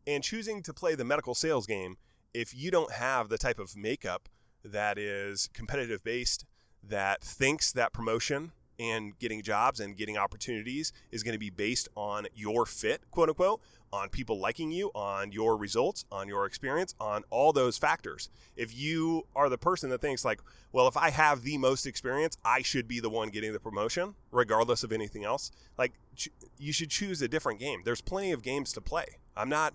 And 0.08 0.24
choosing 0.24 0.62
to 0.64 0.74
play 0.74 0.96
the 0.96 1.04
medical 1.04 1.36
sales 1.36 1.66
game, 1.66 1.98
if 2.34 2.56
you 2.56 2.72
don't 2.72 2.92
have 2.94 3.30
the 3.30 3.38
type 3.38 3.60
of 3.60 3.76
makeup 3.76 4.30
that 4.64 4.98
is 4.98 5.50
competitive 5.54 6.04
based, 6.04 6.46
that 6.90 7.22
thinks 7.22 7.72
that 7.72 7.94
promotion 7.94 8.52
and 8.80 9.18
getting 9.20 9.42
jobs 9.42 9.80
and 9.80 9.96
getting 9.96 10.18
opportunities 10.18 10.92
is 11.12 11.24
going 11.24 11.34
to 11.34 11.40
be 11.40 11.50
based 11.50 11.88
on 11.96 12.28
your 12.36 12.66
fit, 12.66 13.02
quote 13.12 13.30
unquote, 13.30 13.62
on 13.94 14.10
people 14.10 14.38
liking 14.38 14.72
you, 14.72 14.92
on 14.94 15.32
your 15.32 15.56
results, 15.56 16.04
on 16.12 16.28
your 16.28 16.46
experience, 16.46 16.94
on 17.00 17.24
all 17.30 17.54
those 17.54 17.78
factors. 17.78 18.30
If 18.58 18.78
you 18.78 19.26
are 19.36 19.48
the 19.48 19.58
person 19.58 19.90
that 19.92 20.02
thinks, 20.02 20.26
like, 20.26 20.42
well, 20.74 20.88
if 20.88 20.98
I 20.98 21.12
have 21.12 21.44
the 21.44 21.58
most 21.58 21.86
experience, 21.86 22.38
I 22.44 22.62
should 22.62 22.88
be 22.88 23.00
the 23.00 23.10
one 23.10 23.30
getting 23.30 23.54
the 23.54 23.60
promotion, 23.60 24.16
regardless 24.32 24.84
of 24.84 24.92
anything 24.92 25.24
else, 25.24 25.52
like, 25.78 25.94
ch- 26.16 26.30
you 26.58 26.74
should 26.74 26.90
choose 26.90 27.22
a 27.22 27.28
different 27.30 27.60
game. 27.60 27.84
There's 27.86 28.02
plenty 28.02 28.34
of 28.34 28.42
games 28.42 28.74
to 28.74 28.82
play. 28.82 29.06
I'm 29.38 29.50
not. 29.50 29.74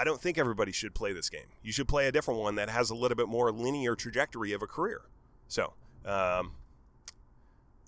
I 0.00 0.04
don't 0.04 0.20
think 0.20 0.38
everybody 0.38 0.70
should 0.70 0.94
play 0.94 1.12
this 1.12 1.28
game. 1.28 1.48
You 1.60 1.72
should 1.72 1.88
play 1.88 2.06
a 2.06 2.12
different 2.12 2.38
one 2.38 2.54
that 2.54 2.70
has 2.70 2.90
a 2.90 2.94
little 2.94 3.16
bit 3.16 3.26
more 3.26 3.50
linear 3.50 3.96
trajectory 3.96 4.52
of 4.52 4.62
a 4.62 4.66
career. 4.68 5.00
So, 5.48 5.72
um, 6.04 6.52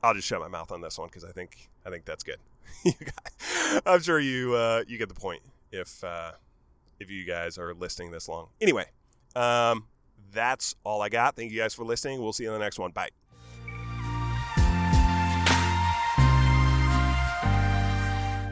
I'll 0.02 0.14
just 0.14 0.26
shut 0.26 0.40
my 0.40 0.48
mouth 0.48 0.72
on 0.72 0.80
this 0.80 0.98
one 0.98 1.08
because 1.08 1.24
I 1.24 1.32
think 1.32 1.68
I 1.84 1.90
think 1.90 2.04
that's 2.04 2.22
good. 2.22 2.38
I'm 3.86 4.00
sure 4.00 4.18
you 4.18 4.54
uh, 4.54 4.84
you 4.86 4.98
get 4.98 5.08
the 5.08 5.14
point 5.14 5.42
if 5.72 6.02
uh, 6.02 6.32
if 6.98 7.10
you 7.10 7.24
guys 7.24 7.58
are 7.58 7.74
listening 7.74 8.10
this 8.10 8.28
long. 8.28 8.48
Anyway, 8.60 8.86
um, 9.36 9.86
that's 10.32 10.74
all 10.84 11.02
I 11.02 11.08
got. 11.08 11.36
Thank 11.36 11.52
you 11.52 11.58
guys 11.58 11.74
for 11.74 11.84
listening. 11.84 12.20
We'll 12.20 12.32
see 12.32 12.44
you 12.44 12.50
in 12.50 12.58
the 12.58 12.64
next 12.64 12.78
one. 12.78 12.92
Bye. 12.92 13.10